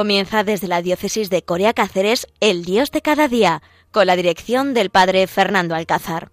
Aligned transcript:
Comienza 0.00 0.44
desde 0.44 0.66
la 0.66 0.80
diócesis 0.80 1.28
de 1.28 1.42
Corea 1.42 1.74
Cáceres 1.74 2.26
El 2.40 2.64
Dios 2.64 2.90
de 2.90 3.02
cada 3.02 3.28
día, 3.28 3.60
con 3.92 4.06
la 4.06 4.16
dirección 4.16 4.72
del 4.72 4.88
padre 4.88 5.26
Fernando 5.26 5.74
Alcázar. 5.74 6.30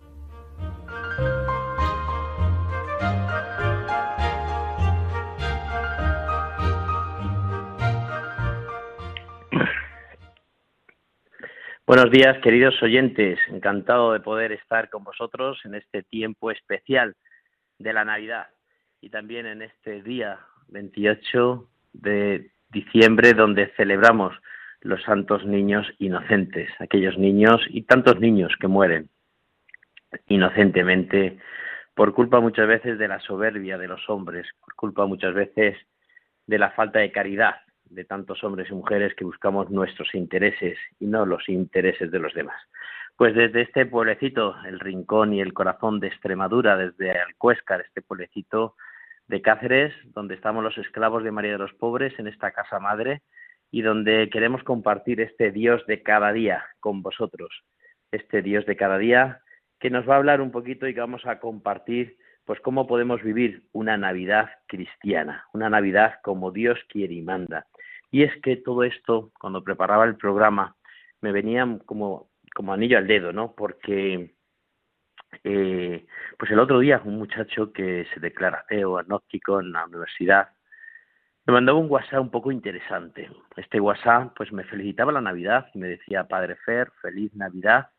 Buenos 11.86 12.10
días, 12.10 12.38
queridos 12.42 12.82
oyentes. 12.82 13.38
Encantado 13.50 14.14
de 14.14 14.22
poder 14.22 14.54
estar 14.54 14.90
con 14.90 15.04
vosotros 15.04 15.60
en 15.66 15.76
este 15.76 16.04
tiempo 16.04 16.52
especial 16.52 17.18
de 17.80 17.92
la 17.92 18.06
Navidad 18.06 18.48
y 19.02 19.10
también 19.10 19.46
en 19.46 19.62
este 19.62 20.02
día 20.04 20.40
28 20.70 21.68
de 21.92 22.50
diciembre 22.70 23.34
donde 23.34 23.68
celebramos 23.78 24.34
los 24.82 25.02
santos 25.04 25.46
niños 25.46 25.88
inocentes, 25.98 26.70
aquellos 26.80 27.18
niños 27.18 27.62
y 27.70 27.84
tantos 27.84 28.20
niños 28.20 28.54
que 28.60 28.68
mueren 28.68 29.10
inocentemente 30.28 31.38
por 31.94 32.14
culpa 32.14 32.40
muchas 32.40 32.68
veces 32.68 33.00
de 33.00 33.08
la 33.08 33.20
soberbia 33.20 33.78
de 33.78 33.88
los 33.88 34.08
hombres, 34.10 34.48
por 34.60 34.76
culpa 34.76 35.06
muchas 35.06 35.34
veces 35.34 35.76
de 36.46 36.60
la 36.60 36.72
falta 36.72 37.00
de 37.00 37.12
caridad 37.12 37.56
de 37.90 38.06
tantos 38.06 38.44
hombres 38.44 38.70
y 38.70 38.74
mujeres 38.74 39.14
que 39.16 39.26
buscamos 39.26 39.70
nuestros 39.70 40.14
intereses 40.14 40.78
y 41.00 41.06
no 41.06 41.26
los 41.26 41.48
intereses 41.50 42.12
de 42.12 42.20
los 42.20 42.34
demás. 42.34 42.62
Pues 43.16 43.34
desde 43.34 43.62
este 43.62 43.86
pueblecito, 43.86 44.56
el 44.66 44.80
rincón 44.80 45.34
y 45.34 45.42
el 45.42 45.54
corazón 45.54 46.00
de 46.00 46.08
Extremadura, 46.08 46.78
desde 46.78 47.12
Alcuéscar, 47.12 47.82
este 47.82 48.02
pueblecito 48.02 48.76
de 49.28 49.42
Cáceres, 49.42 49.94
donde 50.14 50.36
estamos 50.36 50.64
los 50.64 50.78
esclavos 50.78 51.24
de 51.24 51.32
María 51.32 51.54
de 51.54 51.58
los 51.58 51.74
Pobres, 51.74 52.18
en 52.20 52.28
esta 52.28 52.52
casa 52.52 52.80
madre, 52.80 53.22
y 53.72 53.82
donde 53.82 54.30
queremos 54.30 54.64
compartir 54.64 55.22
este 55.22 55.52
Dios 55.52 55.86
de 55.88 56.02
cada 56.04 56.32
día 56.32 56.66
con 56.80 57.02
vosotros. 57.02 57.64
Este 58.12 58.42
Dios 58.42 58.66
de 58.66 58.78
cada 58.78 58.98
día 58.98 59.42
que 59.80 59.90
nos 59.90 60.08
va 60.08 60.16
a 60.16 60.18
hablar 60.18 60.42
un 60.42 60.52
poquito 60.52 60.88
y 60.88 60.94
que 60.94 61.00
vamos 61.00 61.26
a 61.26 61.40
compartir 61.40 62.18
pues 62.46 62.62
cómo 62.62 62.88
podemos 62.88 63.22
vivir 63.22 63.64
una 63.74 63.98
Navidad 63.98 64.50
cristiana, 64.68 65.46
una 65.54 65.70
Navidad 65.70 66.16
como 66.24 66.52
Dios 66.52 66.80
quiere 66.88 67.14
y 67.14 67.22
manda. 67.22 67.68
Y 68.10 68.24
es 68.24 68.32
que 68.42 68.56
todo 68.56 68.84
esto, 68.86 69.32
cuando 69.38 69.64
preparaba 69.64 70.06
el 70.06 70.16
programa, 70.16 70.78
me 71.20 71.34
venía 71.34 71.68
como, 71.86 72.30
como 72.56 72.72
anillo 72.72 72.98
al 72.98 73.08
dedo, 73.08 73.34
¿no? 73.34 73.54
Porque 73.54 74.34
eh, 75.44 76.06
pues 76.38 76.52
el 76.52 76.60
otro 76.60 76.80
día 76.80 77.02
un 77.04 77.18
muchacho 77.18 77.72
que 77.72 78.06
se 78.14 78.20
declara 78.20 78.60
ateo, 78.60 78.98
agnóstico 78.98 79.60
en 79.60 79.72
la 79.72 79.86
universidad, 79.86 80.50
me 81.46 81.54
mandaba 81.54 81.80
un 81.80 81.90
WhatsApp 81.90 82.22
un 82.22 82.32
poco 82.32 82.52
interesante. 82.52 83.30
Este 83.56 83.80
WhatsApp 83.80 84.34
pues 84.36 84.52
me 84.52 84.64
felicitaba 84.66 85.12
la 85.12 85.22
Navidad 85.22 85.68
y 85.74 85.80
me 85.80 85.88
decía, 85.88 86.26
Padre 86.26 86.56
Fer, 86.58 86.92
feliz 87.02 87.34
Navidad. 87.36 87.90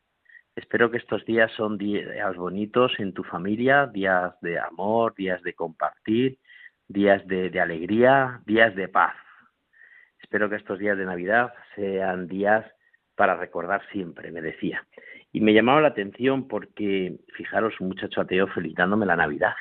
Espero 0.55 0.91
que 0.91 0.99
estos 0.99 1.25
días 1.25 1.51
son 1.53 1.79
días 1.79 2.37
bonitos 2.37 2.93
en 2.99 3.15
tu 3.15 3.25
familia, 3.25 3.87
días 3.87 4.34
de 4.43 4.59
amor, 4.59 5.15
días 5.15 5.41
de 5.43 5.55
compartir, 5.55 6.39
días 6.89 7.27
de 7.27 7.61
alegría, 7.61 8.43
días 8.45 8.75
de 8.75 8.89
paz. 8.89 9.15
Espero 10.21 10.50
que 10.50 10.56
estos 10.56 10.78
días 10.78 10.99
de 10.99 11.06
Navidad 11.06 11.55
sean 11.75 12.27
días 12.27 12.66
para 13.19 13.34
recordar 13.34 13.83
siempre, 13.91 14.31
me 14.31 14.41
decía. 14.41 14.87
Y 15.33 15.41
me 15.41 15.53
llamaba 15.53 15.81
la 15.81 15.89
atención 15.89 16.47
porque, 16.47 17.17
fijaros, 17.34 17.75
un 17.81 17.89
muchacho 17.89 18.21
ateo 18.21 18.47
felicitándome 18.47 19.06
la 19.06 19.17
Navidad. 19.17 19.55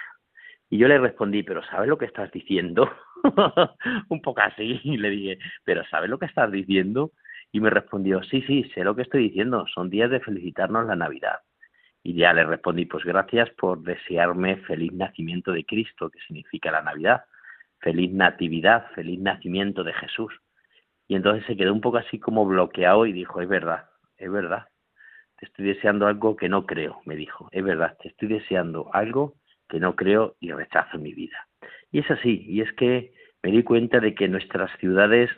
Y 0.69 0.77
yo 0.77 0.87
le 0.87 0.99
respondí, 0.99 1.41
pero 1.41 1.63
¿sabes 1.63 1.89
lo 1.89 1.97
que 1.97 2.05
estás 2.05 2.31
diciendo? 2.31 2.87
un 4.09 4.21
poco 4.21 4.41
así, 4.41 4.79
y 4.83 4.97
le 4.97 5.09
dije, 5.09 5.39
pero 5.63 5.83
¿sabes 5.85 6.07
lo 6.07 6.19
que 6.19 6.27
estás 6.27 6.51
diciendo? 6.51 7.13
Y 7.51 7.59
me 7.59 7.71
respondió, 7.71 8.21
sí, 8.21 8.43
sí, 8.43 8.63
sé 8.75 8.83
lo 8.83 8.95
que 8.95 9.01
estoy 9.01 9.23
diciendo, 9.23 9.65
son 9.73 9.89
días 9.89 10.11
de 10.11 10.19
felicitarnos 10.19 10.85
la 10.85 10.95
Navidad. 10.95 11.39
Y 12.03 12.13
ya 12.13 12.33
le 12.33 12.45
respondí, 12.45 12.85
pues 12.85 13.03
gracias 13.05 13.49
por 13.57 13.81
desearme 13.81 14.57
feliz 14.67 14.93
nacimiento 14.93 15.51
de 15.51 15.65
Cristo, 15.65 16.11
que 16.11 16.19
significa 16.27 16.69
la 16.69 16.83
Navidad, 16.83 17.23
feliz 17.79 18.11
natividad, 18.11 18.91
feliz 18.93 19.19
nacimiento 19.19 19.83
de 19.83 19.93
Jesús. 19.93 20.31
Y 21.07 21.15
entonces 21.15 21.45
se 21.45 21.55
quedó 21.55 21.73
un 21.73 21.81
poco 21.81 21.97
así 21.97 22.19
como 22.19 22.45
bloqueado 22.45 23.05
y 23.05 23.13
dijo, 23.13 23.41
es 23.41 23.47
verdad, 23.47 23.85
es 24.17 24.31
verdad, 24.31 24.67
te 25.37 25.45
estoy 25.45 25.65
deseando 25.65 26.07
algo 26.07 26.35
que 26.35 26.49
no 26.49 26.65
creo, 26.65 27.01
me 27.05 27.15
dijo, 27.15 27.47
es 27.51 27.63
verdad, 27.63 27.97
te 28.01 28.09
estoy 28.09 28.27
deseando 28.27 28.89
algo 28.93 29.35
que 29.69 29.79
no 29.79 29.95
creo 29.95 30.35
y 30.39 30.51
rechazo 30.51 30.97
mi 30.97 31.13
vida. 31.13 31.47
Y 31.91 31.99
es 31.99 32.11
así, 32.11 32.43
y 32.47 32.61
es 32.61 32.71
que 32.73 33.13
me 33.43 33.51
di 33.51 33.63
cuenta 33.63 33.99
de 33.99 34.15
que 34.15 34.27
nuestras 34.27 34.71
ciudades 34.79 35.29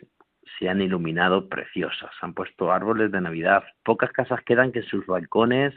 se 0.58 0.70
han 0.70 0.82
iluminado 0.82 1.48
preciosas, 1.50 2.12
han 2.22 2.34
puesto 2.34 2.72
árboles 2.72 3.12
de 3.12 3.22
Navidad, 3.22 3.64
pocas 3.84 4.12
casas 4.12 4.42
quedan 4.44 4.72
que 4.72 4.80
en 4.80 4.86
sus 4.86 5.06
balcones, 5.06 5.76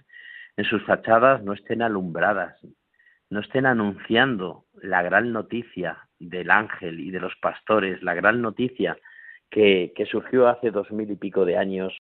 en 0.56 0.64
sus 0.64 0.82
fachadas 0.84 1.42
no 1.42 1.52
estén 1.52 1.82
alumbradas, 1.82 2.58
no 3.28 3.40
estén 3.40 3.66
anunciando 3.66 4.64
la 4.74 5.02
gran 5.02 5.32
noticia 5.32 5.98
del 6.18 6.50
ángel 6.50 7.00
y 7.00 7.10
de 7.10 7.20
los 7.20 7.34
pastores, 7.36 8.02
la 8.02 8.14
gran 8.14 8.40
noticia 8.40 8.96
que, 9.52 9.92
surgió 10.10 10.48
hace 10.48 10.70
dos 10.70 10.90
mil 10.90 11.10
y 11.10 11.16
pico 11.16 11.44
de 11.44 11.56
años, 11.56 11.94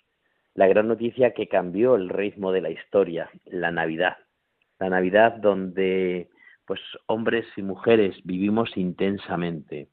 la 0.54 0.66
gran 0.66 0.88
noticia 0.88 1.32
que 1.34 1.48
cambió 1.48 1.94
el 1.94 2.08
ritmo 2.08 2.50
de 2.50 2.62
la 2.62 2.70
historia, 2.70 3.30
la 3.44 3.70
Navidad. 3.70 4.16
La 4.80 4.88
Navidad 4.88 5.36
donde 5.36 6.28
pues 6.66 6.80
hombres 7.06 7.46
y 7.56 7.62
mujeres 7.62 8.16
vivimos 8.24 8.76
intensamente. 8.76 9.88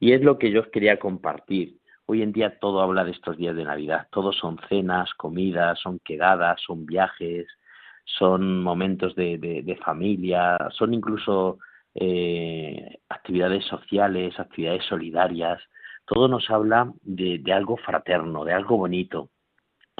Y 0.00 0.12
es 0.12 0.22
lo 0.22 0.38
que 0.38 0.50
yo 0.50 0.62
os 0.62 0.68
quería 0.68 0.98
compartir. 0.98 1.78
Hoy 2.06 2.22
en 2.22 2.32
día 2.32 2.58
todo 2.58 2.80
habla 2.80 3.04
de 3.04 3.12
estos 3.12 3.36
días 3.36 3.54
de 3.54 3.64
Navidad. 3.64 4.08
Todos 4.10 4.36
son 4.36 4.58
cenas, 4.68 5.14
comidas, 5.14 5.78
son 5.78 6.00
quedadas, 6.00 6.60
son 6.60 6.84
viajes, 6.84 7.46
son 8.04 8.62
momentos 8.62 9.14
de, 9.14 9.78
familia, 9.84 10.58
son 10.72 10.92
incluso 10.92 11.58
eh, 11.94 12.98
actividades 13.08 13.64
sociales, 13.66 14.38
actividades 14.38 14.84
solidarias 14.84 15.60
todo 16.06 16.28
nos 16.28 16.50
habla 16.50 16.92
de, 17.02 17.42
algo 17.52 17.76
fraterno, 17.76 18.44
de 18.44 18.52
algo 18.52 18.76
bonito. 18.76 19.30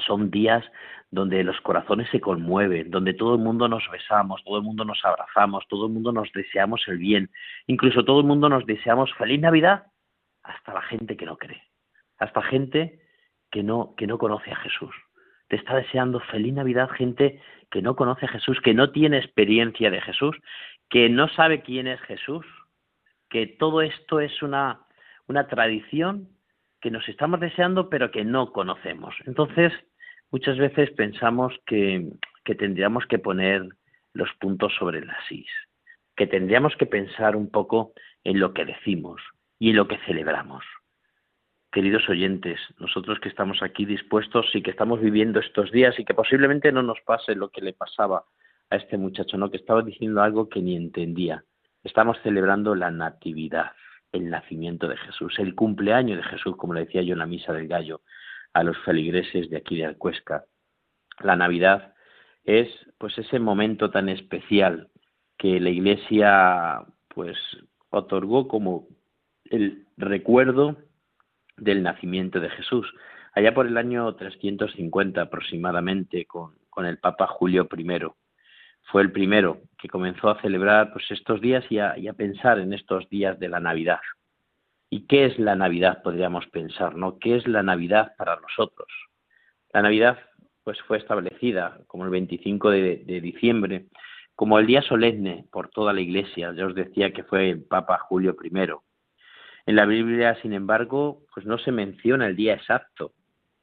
Son 0.05 0.29
días 0.29 0.63
donde 1.09 1.43
los 1.43 1.59
corazones 1.61 2.09
se 2.09 2.19
conmueven, 2.19 2.91
donde 2.91 3.13
todo 3.13 3.35
el 3.35 3.41
mundo 3.41 3.67
nos 3.67 3.83
besamos, 3.89 4.43
todo 4.43 4.57
el 4.57 4.63
mundo 4.63 4.83
nos 4.83 5.03
abrazamos, 5.05 5.65
todo 5.69 5.87
el 5.87 5.93
mundo 5.93 6.11
nos 6.11 6.31
deseamos 6.33 6.81
el 6.87 6.97
bien, 6.97 7.29
incluso 7.67 8.03
todo 8.03 8.19
el 8.19 8.25
mundo 8.25 8.49
nos 8.49 8.65
deseamos 8.65 9.13
feliz 9.13 9.39
Navidad, 9.39 9.85
hasta 10.43 10.73
la 10.73 10.81
gente 10.81 11.15
que 11.15 11.25
no 11.25 11.37
cree, 11.37 11.63
hasta 12.19 12.41
gente 12.41 12.99
que 13.49 13.63
no, 13.63 13.95
que 13.95 14.07
no 14.07 14.17
conoce 14.17 14.51
a 14.51 14.57
Jesús. 14.57 14.93
Te 15.47 15.55
está 15.55 15.75
deseando 15.75 16.19
feliz 16.19 16.53
Navidad 16.53 16.89
gente 16.89 17.41
que 17.71 17.81
no 17.81 17.95
conoce 17.95 18.25
a 18.25 18.29
Jesús, 18.29 18.59
que 18.61 18.73
no 18.73 18.91
tiene 18.91 19.17
experiencia 19.17 19.89
de 19.89 20.01
Jesús, 20.01 20.35
que 20.89 21.09
no 21.09 21.29
sabe 21.29 21.61
quién 21.61 21.87
es 21.87 22.01
Jesús, 22.01 22.45
que 23.29 23.47
todo 23.47 23.81
esto 23.81 24.19
es 24.19 24.41
una 24.41 24.84
una 25.27 25.47
tradición 25.47 26.29
que 26.81 26.91
nos 26.91 27.07
estamos 27.09 27.39
deseando 27.39 27.89
pero 27.89 28.11
que 28.11 28.23
no 28.23 28.51
conocemos. 28.51 29.15
Entonces, 29.25 29.73
muchas 30.31 30.57
veces 30.57 30.91
pensamos 30.91 31.53
que, 31.65 32.09
que 32.43 32.55
tendríamos 32.55 33.05
que 33.07 33.19
poner 33.19 33.67
los 34.13 34.29
puntos 34.39 34.73
sobre 34.77 35.05
las 35.05 35.31
is, 35.31 35.49
que 36.15 36.27
tendríamos 36.27 36.75
que 36.75 36.85
pensar 36.85 37.35
un 37.35 37.49
poco 37.49 37.93
en 38.23 38.39
lo 38.39 38.53
que 38.53 38.65
decimos 38.65 39.21
y 39.59 39.71
en 39.71 39.77
lo 39.77 39.87
que 39.87 39.97
celebramos. 40.05 40.63
Queridos 41.71 42.07
oyentes, 42.07 42.59
nosotros 42.79 43.19
que 43.19 43.27
estamos 43.27 43.61
aquí 43.61 43.85
dispuestos 43.85 44.45
y 44.53 44.61
que 44.61 44.71
estamos 44.71 45.01
viviendo 45.01 45.39
estos 45.39 45.71
días 45.71 45.99
y 45.99 46.05
que 46.05 46.13
posiblemente 46.13 46.71
no 46.71 46.81
nos 46.81 47.01
pase 47.01 47.35
lo 47.35 47.49
que 47.49 47.61
le 47.61 47.73
pasaba 47.73 48.23
a 48.69 48.75
este 48.77 48.97
muchacho, 48.97 49.37
¿no? 49.37 49.51
que 49.51 49.57
estaba 49.57 49.81
diciendo 49.81 50.21
algo 50.21 50.47
que 50.47 50.61
ni 50.61 50.75
entendía. 50.75 51.43
Estamos 51.83 52.17
celebrando 52.23 52.75
la 52.75 52.91
natividad 52.91 53.73
el 54.15 54.29
nacimiento 54.29 54.87
de 54.87 54.97
Jesús, 54.97 55.37
el 55.39 55.55
cumpleaños 55.55 56.17
de 56.17 56.23
Jesús, 56.23 56.55
como 56.57 56.73
le 56.73 56.85
decía 56.85 57.01
yo 57.01 57.13
en 57.13 57.19
la 57.19 57.25
misa 57.25 57.53
del 57.53 57.67
gallo 57.67 58.01
a 58.53 58.63
los 58.63 58.77
feligreses 58.79 59.49
de 59.49 59.57
aquí 59.57 59.77
de 59.77 59.85
Alcuesca. 59.85 60.45
La 61.19 61.35
Navidad 61.35 61.93
es 62.45 62.69
pues 62.97 63.17
ese 63.17 63.39
momento 63.39 63.91
tan 63.91 64.07
especial 64.09 64.89
que 65.37 65.59
la 65.59 65.69
Iglesia 65.69 66.85
pues 67.09 67.37
otorgó 67.89 68.47
como 68.47 68.87
el 69.45 69.85
recuerdo 69.97 70.77
del 71.57 71.83
nacimiento 71.83 72.39
de 72.39 72.49
Jesús. 72.49 72.91
Allá 73.33 73.53
por 73.53 73.67
el 73.67 73.77
año 73.77 74.15
350 74.15 75.21
aproximadamente 75.21 76.25
con, 76.25 76.55
con 76.69 76.85
el 76.85 76.97
Papa 76.97 77.27
Julio 77.27 77.67
I 77.77 77.83
fue 78.85 79.01
el 79.01 79.11
primero 79.11 79.61
que 79.77 79.89
comenzó 79.89 80.29
a 80.29 80.41
celebrar 80.41 80.91
pues, 80.93 81.09
estos 81.09 81.41
días 81.41 81.63
y 81.69 81.79
a, 81.79 81.95
pensar 82.13 82.59
en 82.59 82.73
estos 82.73 83.09
días 83.09 83.39
de 83.39 83.49
la 83.49 83.59
Navidad. 83.59 83.99
¿Y 84.89 85.07
qué 85.07 85.25
es 85.25 85.37
la 85.39 85.55
Navidad? 85.55 86.01
Podríamos 86.03 86.45
pensar, 86.47 86.95
¿no? 86.95 87.17
¿Qué 87.19 87.35
es 87.35 87.47
la 87.47 87.63
Navidad 87.63 88.13
para 88.17 88.35
nosotros? 88.37 88.87
La 89.73 89.81
Navidad 89.81 90.19
pues 90.63 90.81
fue 90.83 90.97
establecida 90.97 91.79
como 91.87 92.05
el 92.05 92.09
25 92.09 92.69
de, 92.71 93.21
diciembre, 93.21 93.85
como 94.35 94.57
el 94.57 94.65
día 94.65 94.81
solemne 94.81 95.45
por 95.51 95.69
toda 95.69 95.93
la 95.93 96.01
Iglesia. 96.01 96.53
Ya 96.53 96.65
os 96.65 96.73
decía 96.73 97.11
que 97.11 97.23
fue 97.23 97.49
el 97.51 97.63
Papa 97.63 97.99
Julio 97.99 98.35
I. 98.41 98.51
En 99.67 99.75
la 99.75 99.85
Biblia, 99.85 100.35
sin 100.41 100.53
embargo, 100.53 101.21
pues 101.33 101.45
no 101.45 101.57
se 101.57 101.71
menciona 101.71 102.27
el 102.27 102.35
día 102.35 102.53
exacto, 102.53 103.13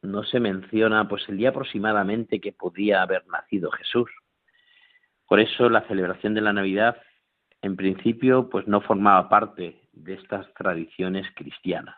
no 0.02 0.24
se 0.24 0.40
menciona 0.40 1.08
pues 1.08 1.28
el 1.28 1.36
día 1.38 1.50
aproximadamente 1.50 2.40
que 2.40 2.52
podía 2.52 3.02
haber 3.02 3.26
nacido 3.28 3.70
Jesús. 3.70 4.10
Por 5.32 5.40
eso 5.40 5.70
la 5.70 5.80
celebración 5.88 6.34
de 6.34 6.42
la 6.42 6.52
Navidad 6.52 6.98
en 7.62 7.74
principio 7.74 8.50
pues 8.50 8.68
no 8.68 8.82
formaba 8.82 9.30
parte 9.30 9.80
de 9.94 10.12
estas 10.12 10.52
tradiciones 10.52 11.26
cristianas. 11.34 11.96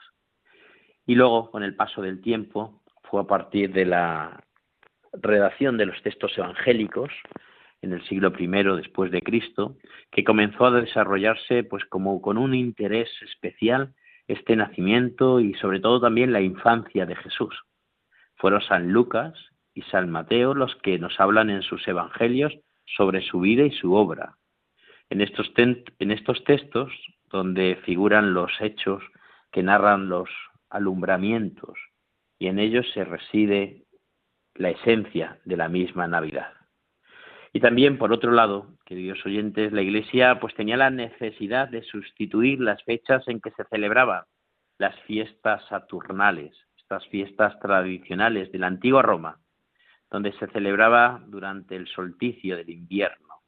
Y 1.05 1.17
luego, 1.17 1.51
con 1.51 1.65
el 1.65 1.75
paso 1.75 2.01
del 2.01 2.21
tiempo, 2.21 2.81
fue 3.03 3.23
a 3.23 3.25
partir 3.25 3.73
de 3.73 3.87
la 3.87 4.41
redacción 5.15 5.77
de 5.77 5.87
los 5.87 6.01
textos 6.05 6.39
evangélicos 6.39 7.11
en 7.83 7.95
el 7.95 8.05
siglo 8.05 8.33
I 8.39 8.47
después 8.77 9.11
de 9.11 9.21
Cristo, 9.21 9.79
que 10.13 10.23
comenzó 10.23 10.67
a 10.67 10.81
desarrollarse 10.81 11.65
pues 11.65 11.85
como 11.87 12.23
con 12.23 12.39
un 12.39 12.55
interés 12.55 13.11
especial 13.21 13.95
este 14.29 14.55
nacimiento 14.55 15.41
y 15.41 15.55
sobre 15.55 15.81
todo 15.81 16.01
también 16.01 16.33
la 16.33 16.41
infancia 16.41 17.05
de 17.05 17.17
Jesús. 17.17 17.65
Fueron 18.37 18.61
San 18.61 18.93
Lucas 18.93 19.35
y 19.75 19.83
San 19.83 20.09
Mateo 20.09 20.55
los 20.55 20.77
que 20.77 21.01
nos 21.01 21.19
hablan 21.19 21.51
en 21.51 21.63
sus 21.63 21.89
evangelios 21.89 22.57
sobre 22.85 23.23
su 23.23 23.41
vida 23.41 23.65
y 23.65 23.71
su 23.71 23.95
obra. 23.95 24.37
En 25.11 25.21
estos, 25.21 25.53
en 25.57 26.11
estos 26.11 26.45
textos, 26.45 26.93
donde 27.31 27.77
figuran 27.85 28.35
los 28.35 28.53
hechos 28.61 29.03
que 29.53 29.63
narran 29.63 30.09
los 30.09 30.29
alumbramientos, 30.71 31.79
y 32.39 32.49
en 32.49 32.59
ellos 32.59 32.87
se 32.93 33.05
reside 33.05 33.85
la 34.55 34.71
esencia 34.71 35.39
de 35.45 35.57
la 35.57 35.69
misma 35.69 36.07
Navidad. 36.07 36.53
Y 37.53 37.61
también, 37.61 37.99
por 37.99 38.13
otro 38.13 38.33
lado, 38.33 38.67
queridos 38.85 39.25
oyentes, 39.25 39.73
la 39.73 39.83
Iglesia 39.83 40.41
pues 40.41 40.55
tenía 40.55 40.77
la 40.77 40.91
necesidad 40.91 41.69
de 41.69 41.83
sustituir 41.85 42.61
las 42.61 42.83
fechas 42.83 43.27
en 43.29 43.41
que 43.41 43.53
se 43.53 43.65
celebraban 43.65 44.25
las 44.79 44.99
fiestas 45.03 45.65
saturnales, 45.69 46.53
estas 46.77 47.07
fiestas 47.09 47.59
tradicionales 47.61 48.51
de 48.51 48.59
la 48.59 48.67
antigua 48.67 49.03
Roma, 49.03 49.39
donde 50.15 50.33
se 50.35 50.47
celebraba 50.47 51.21
durante 51.27 51.75
el 51.75 51.89
solsticio 51.89 52.57
del 52.57 52.71
invierno. 52.71 53.41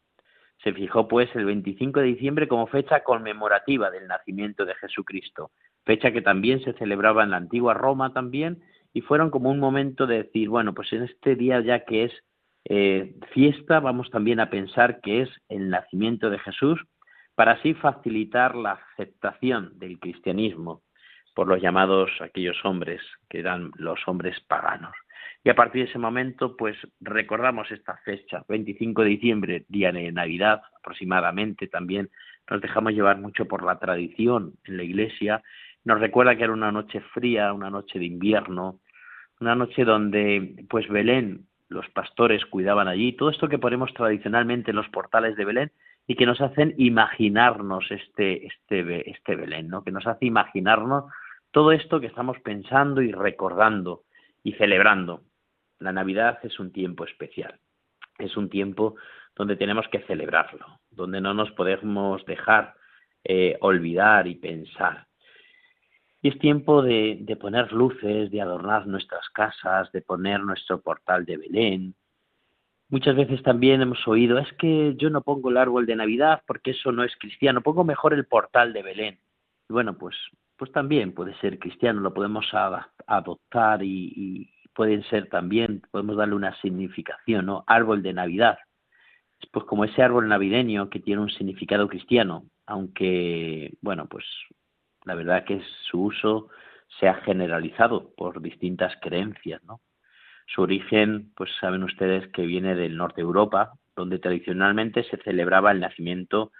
Se 0.65 0.73
fijó 0.73 1.07
pues 1.07 1.31
el 1.37 1.45
25 1.45 2.01
de 2.01 2.07
diciembre 2.07 2.49
como 2.49 2.67
fecha 2.67 3.05
conmemorativa 3.05 3.89
del 3.89 4.09
nacimiento 4.09 4.65
de 4.65 4.75
Jesucristo, 4.75 5.53
fecha 5.85 6.11
que 6.11 6.23
también 6.23 6.61
se 6.65 6.73
celebraba 6.73 7.23
en 7.23 7.31
la 7.31 7.37
antigua 7.37 7.73
Roma 7.73 8.13
también 8.13 8.65
y 8.93 9.03
fueron 9.03 9.31
como 9.31 9.49
un 9.49 9.61
momento 9.61 10.09
de 10.09 10.25
decir, 10.25 10.49
bueno, 10.49 10.75
pues 10.75 10.93
en 10.93 11.05
este 11.05 11.37
día 11.37 11.61
ya 11.61 11.85
que 11.85 12.07
es 12.07 12.13
eh, 12.65 13.15
fiesta, 13.33 13.79
vamos 13.79 14.11
también 14.11 14.41
a 14.41 14.51
pensar 14.51 15.01
que 15.01 15.23
es 15.23 15.31
el 15.49 15.71
nacimiento 15.71 16.31
de 16.31 16.41
Jesús, 16.41 16.81
para 17.37 17.53
así 17.53 17.75
facilitar 17.75 18.57
la 18.57 18.73
aceptación 18.73 19.79
del 19.79 20.01
cristianismo 20.01 20.83
por 21.33 21.47
los 21.47 21.63
llamados 21.63 22.11
aquellos 22.21 22.57
hombres 22.65 23.03
que 23.29 23.39
eran 23.39 23.71
los 23.77 24.01
hombres 24.09 24.41
paganos. 24.49 24.97
Y 25.47 25.49
a 25.49 25.55
partir 25.55 25.85
de 25.85 25.91
ese 25.91 26.01
momento, 26.01 26.57
pues 26.57 26.77
recordamos 26.99 27.71
esta 27.71 27.97
fecha, 27.99 28.45
25 28.49 29.03
de 29.03 29.09
diciembre, 29.11 29.65
día 29.69 29.93
de 29.93 30.11
Navidad 30.11 30.61
aproximadamente, 30.81 31.69
también 31.69 32.11
nos 32.51 32.61
dejamos 32.61 32.95
llevar 32.95 33.21
mucho 33.21 33.47
por 33.47 33.65
la 33.65 33.79
tradición 33.79 34.55
en 34.65 34.77
la 34.77 34.83
iglesia, 34.83 35.45
nos 35.85 36.01
recuerda 36.01 36.35
que 36.35 36.43
era 36.43 36.53
una 36.53 36.73
noche 36.73 37.01
fría, 37.15 37.53
una 37.53 37.71
noche 37.71 38.01
de 38.01 38.07
invierno, 38.07 38.81
una 39.39 39.55
noche 39.55 39.85
donde 39.85 40.65
pues 40.69 40.89
Belén, 40.89 41.47
los 41.69 41.89
pastores 41.91 42.45
cuidaban 42.47 42.89
allí, 42.89 43.13
todo 43.13 43.31
esto 43.31 43.49
que 43.49 43.61
ponemos 43.61 43.95
tradicionalmente 43.95 44.73
en 44.73 44.77
los 44.79 44.89
portales 44.89 45.37
de 45.37 45.45
Belén 45.45 45.71
y 46.09 46.17
que 46.17 46.27
nos 46.27 46.41
hacen 46.41 46.75
imaginarnos 46.77 47.89
este, 47.93 48.49
este, 48.49 49.09
este 49.09 49.37
Belén, 49.37 49.69
¿no? 49.69 49.85
que 49.85 49.93
nos 49.93 50.09
hace 50.09 50.27
imaginarnos 50.27 51.05
todo 51.53 51.71
esto 51.71 52.01
que 52.01 52.09
estamos 52.09 52.37
pensando 52.41 53.01
y 53.01 53.13
recordando 53.13 54.03
y 54.43 54.55
celebrando. 54.55 55.23
La 55.79 55.93
Navidad 55.93 56.39
es 56.43 56.59
un 56.59 56.73
tiempo 56.73 57.05
especial, 57.05 57.59
es 58.19 58.37
un 58.37 58.49
tiempo 58.49 58.97
donde 59.35 59.57
tenemos 59.57 59.87
que 59.89 60.01
celebrarlo, 60.01 60.81
donde 60.91 61.21
no 61.21 61.35
nos 61.35 61.51
podemos 61.53 62.25
dejar 62.25 62.75
eh, 63.25 63.57
olvidar 63.61 64.27
y 64.27 64.37
pensar. 64.37 65.07
Y 66.23 66.29
es 66.29 66.39
tiempo 66.39 66.83
de, 66.83 67.37
poner 67.41 67.73
luces, 67.73 68.31
de 68.31 68.41
adornar 68.41 68.87
nuestras 68.87 69.29
casas, 69.31 69.93
de 69.93 70.01
poner 70.01 70.41
nuestro 70.41 70.81
portal 70.81 71.25
de 71.25 71.37
Belén. 71.37 71.95
Muchas 72.89 73.15
veces 73.17 73.43
también 73.43 73.83
hemos 73.83 74.07
oído, 74.09 74.39
es 74.39 74.53
que 74.55 74.95
yo 74.97 75.11
no 75.11 75.21
pongo 75.21 75.51
el 75.51 75.57
árbol 75.57 75.87
de 75.87 75.97
Navidad 75.97 76.43
porque 76.47 76.71
eso 76.71 76.93
no 76.93 77.05
es 77.05 77.15
cristiano, 77.17 77.61
pongo 77.61 77.85
mejor 77.85 78.15
el 78.15 78.27
portal 78.27 78.73
de 78.73 78.83
Belén. 78.83 79.19
Y 79.69 79.73
bueno, 79.73 79.99
pues, 79.99 80.17
pues 80.57 80.73
también 80.73 81.13
puede 81.13 81.35
ser 81.41 81.59
cristiano, 81.59 82.01
lo 82.01 82.15
podemos 82.15 82.47
adoptar 83.07 83.83
y, 83.83 84.13
y 84.17 84.56
pueden 84.77 85.03
ser 85.05 85.29
también, 85.29 85.83
podemos 85.91 86.17
darle 86.17 86.35
una 86.35 86.55
significación, 86.61 87.47
¿no? 87.47 87.65
Árbol 87.67 88.03
de 88.03 88.13
Navidad. 88.13 88.59
Pues 89.51 89.65
como 89.65 89.85
ese 89.85 90.03
árbol 90.03 90.29
navideño 90.29 90.91
que 90.91 91.01
tiene 91.01 91.23
un 91.23 91.31
significado 91.31 91.89
cristiano, 91.89 92.45
aunque, 92.67 93.75
bueno, 93.81 94.07
pues 94.07 94.25
la 95.05 95.15
verdad 95.15 95.45
que 95.45 95.63
su 95.91 96.05
uso 96.05 96.49
se 97.01 97.09
ha 97.09 97.15
generalizado 97.23 98.15
por 98.15 98.41
distintas 98.43 98.93
creencias, 99.01 99.63
¿no? 99.65 99.81
Su 100.47 100.63
origen, 100.63 101.33
pues 101.35 101.51
saben 101.61 101.83
ustedes 101.83 102.29
que 102.33 102.43
viene 102.43 102.75
del 102.75 102.97
norte 102.97 103.23
de 103.23 103.27
Europa, 103.27 103.73
donde 103.97 104.19
tradicionalmente 104.19 105.03
se 105.05 105.17
celebraba 105.19 105.73
el 105.73 105.81
nacimiento 105.81 106.53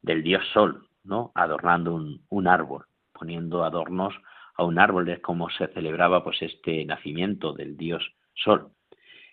del 0.00 0.22
dios 0.22 0.42
Sol, 0.52 0.88
¿no? 1.02 1.32
Adornando 1.34 1.94
un, 1.94 2.48
árbol, 2.48 2.86
poniendo 3.12 3.64
adornos 3.64 4.14
a 4.56 4.64
un 4.64 4.78
árbol, 4.78 5.08
es 5.08 5.20
como 5.20 5.50
se 5.50 5.68
celebraba 5.68 6.22
pues 6.24 6.40
este 6.42 6.84
nacimiento 6.84 7.52
del 7.52 7.76
dios 7.76 8.14
Sol. 8.34 8.70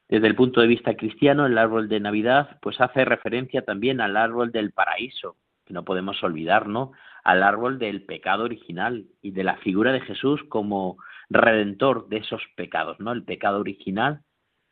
Desde 0.07 0.27
el 0.27 0.35
punto 0.35 0.61
de 0.61 0.67
vista 0.67 0.95
cristiano, 0.95 1.45
el 1.45 1.57
árbol 1.57 1.87
de 1.89 1.99
Navidad 1.99 2.59
pues 2.61 2.79
hace 2.81 3.05
referencia 3.05 3.63
también 3.63 4.01
al 4.01 4.17
árbol 4.17 4.51
del 4.51 4.71
paraíso, 4.71 5.37
que 5.65 5.73
no 5.73 5.85
podemos 5.85 6.21
olvidar, 6.23 6.67
¿no? 6.67 6.91
al 7.23 7.43
árbol 7.43 7.79
del 7.79 8.03
pecado 8.03 8.43
original 8.43 9.05
y 9.21 9.31
de 9.31 9.43
la 9.43 9.57
figura 9.57 9.91
de 9.91 10.01
Jesús 10.01 10.41
como 10.49 10.97
redentor 11.29 12.07
de 12.09 12.17
esos 12.17 12.41
pecados, 12.55 12.99
¿no? 12.99 13.11
El 13.11 13.23
pecado 13.23 13.59
original 13.59 14.21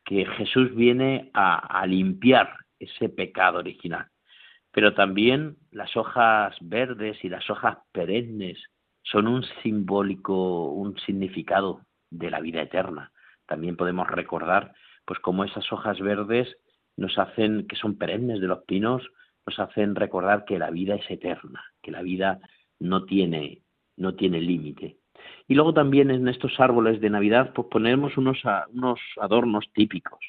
que 0.04 0.26
Jesús 0.26 0.74
viene 0.74 1.30
a, 1.34 1.86
limpiar 1.86 2.56
ese 2.78 3.08
pecado 3.08 3.58
original. 3.58 4.06
Pero 4.72 4.94
también 4.94 5.56
las 5.70 5.96
hojas 5.96 6.56
verdes 6.60 7.22
y 7.24 7.28
las 7.28 7.48
hojas 7.50 7.78
perennes 7.92 8.58
son 9.02 9.26
un 9.26 9.44
simbólico, 9.62 10.70
un 10.70 10.98
significado 10.98 11.80
de 12.10 12.30
la 12.30 12.40
vida 12.40 12.62
eterna. 12.62 13.12
También 13.46 13.76
podemos 13.76 14.08
recordar, 14.08 14.72
pues, 15.04 15.18
cómo 15.20 15.44
esas 15.44 15.72
hojas 15.72 16.00
verdes 16.00 16.56
nos 16.96 17.18
hacen, 17.18 17.66
que 17.66 17.76
son 17.76 17.96
perennes 17.96 18.40
de 18.40 18.46
los 18.46 18.64
pinos, 18.64 19.02
nos 19.46 19.58
hacen 19.58 19.94
recordar 19.94 20.44
que 20.44 20.58
la 20.58 20.70
vida 20.70 20.94
es 20.94 21.10
eterna, 21.10 21.64
que 21.82 21.90
la 21.90 22.02
vida 22.02 22.40
no 22.78 23.04
tiene, 23.04 23.62
no 23.96 24.14
tiene 24.14 24.40
límite. 24.40 24.98
Y 25.48 25.54
luego 25.54 25.74
también 25.74 26.10
en 26.10 26.28
estos 26.28 26.58
árboles 26.60 27.00
de 27.00 27.10
Navidad 27.10 27.52
pues 27.54 27.68
ponemos 27.70 28.16
unos, 28.16 28.38
unos 28.72 29.00
adornos 29.20 29.70
típicos. 29.72 30.20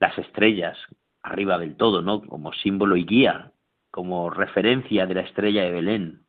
Las 0.00 0.16
estrellas 0.18 0.76
arriba 1.22 1.58
del 1.58 1.76
todo, 1.76 2.02
¿no? 2.02 2.22
Como 2.22 2.52
símbolo 2.52 2.96
y 2.96 3.04
guía, 3.04 3.52
como 3.90 4.30
referencia 4.30 5.06
de 5.06 5.14
la 5.14 5.20
estrella 5.20 5.62
de 5.62 5.70
Belén. 5.70 6.21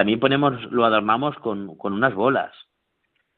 También 0.00 0.18
ponemos, 0.18 0.54
lo 0.72 0.86
adornamos 0.86 1.36
con, 1.40 1.76
unas 1.78 2.14
bolas, 2.14 2.54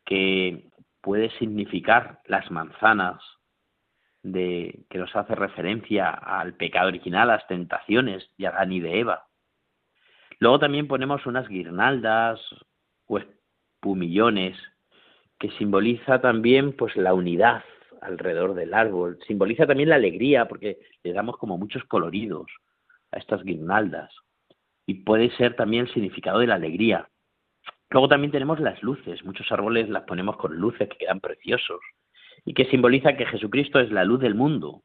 que 0.05 0.71
puede 1.01 1.29
significar 1.31 2.21
las 2.27 2.53
manzanas, 2.53 3.21
de, 4.23 4.85
que 4.89 4.99
nos 4.99 5.17
hace 5.17 5.35
referencia 5.35 6.11
al 6.11 6.55
pecado 6.55 6.87
original, 6.87 7.31
a 7.31 7.39
las 7.39 7.49
tentaciones 7.49 8.31
de 8.39 8.47
Adán 8.47 8.71
y 8.71 8.79
de 8.79 9.01
Eva. 9.01 9.27
Luego 10.39 10.61
también 10.61 10.87
ponemos 10.87 11.27
unas 11.27 11.49
guirnaldas 11.49 12.39
o 13.09 13.19
espumillones 13.19 14.57
que 15.41 15.51
simboliza 15.59 16.21
también 16.21 16.77
pues 16.77 16.95
la 16.95 17.13
unidad 17.13 17.65
alrededor 18.03 18.55
del 18.55 18.73
árbol, 18.73 19.19
simboliza 19.27 19.67
también 19.67 19.89
la 19.89 19.97
alegría 19.97 20.47
porque 20.47 20.79
le 21.03 21.13
damos 21.13 21.39
como 21.39 21.59
muchos 21.59 21.83
coloridos 21.87 22.47
a 23.11 23.19
estas 23.19 23.43
guirnaldas 23.43 24.15
y 24.87 24.95
puede 24.95 25.31
ser 25.37 25.57
también 25.57 25.87
el 25.87 25.93
significado 25.93 26.41
de 26.41 26.47
la 26.47 26.55
alegría. 26.57 27.09
Luego 27.91 28.09
también 28.09 28.33
tenemos 28.33 28.59
las 28.61 28.83
luces, 28.83 29.23
muchos 29.25 29.51
árboles 29.53 29.89
las 29.89 30.05
ponemos 30.05 30.37
con 30.37 30.57
luces 30.57 30.89
que 30.89 30.97
quedan 30.97 31.21
preciosos 31.21 31.81
y 32.45 32.55
que 32.55 32.65
simboliza 32.67 33.17
que 33.17 33.27
Jesucristo 33.27 33.81
es 33.81 33.91
la 33.93 34.05
luz 34.05 34.21
del 34.21 34.35
mundo, 34.35 34.83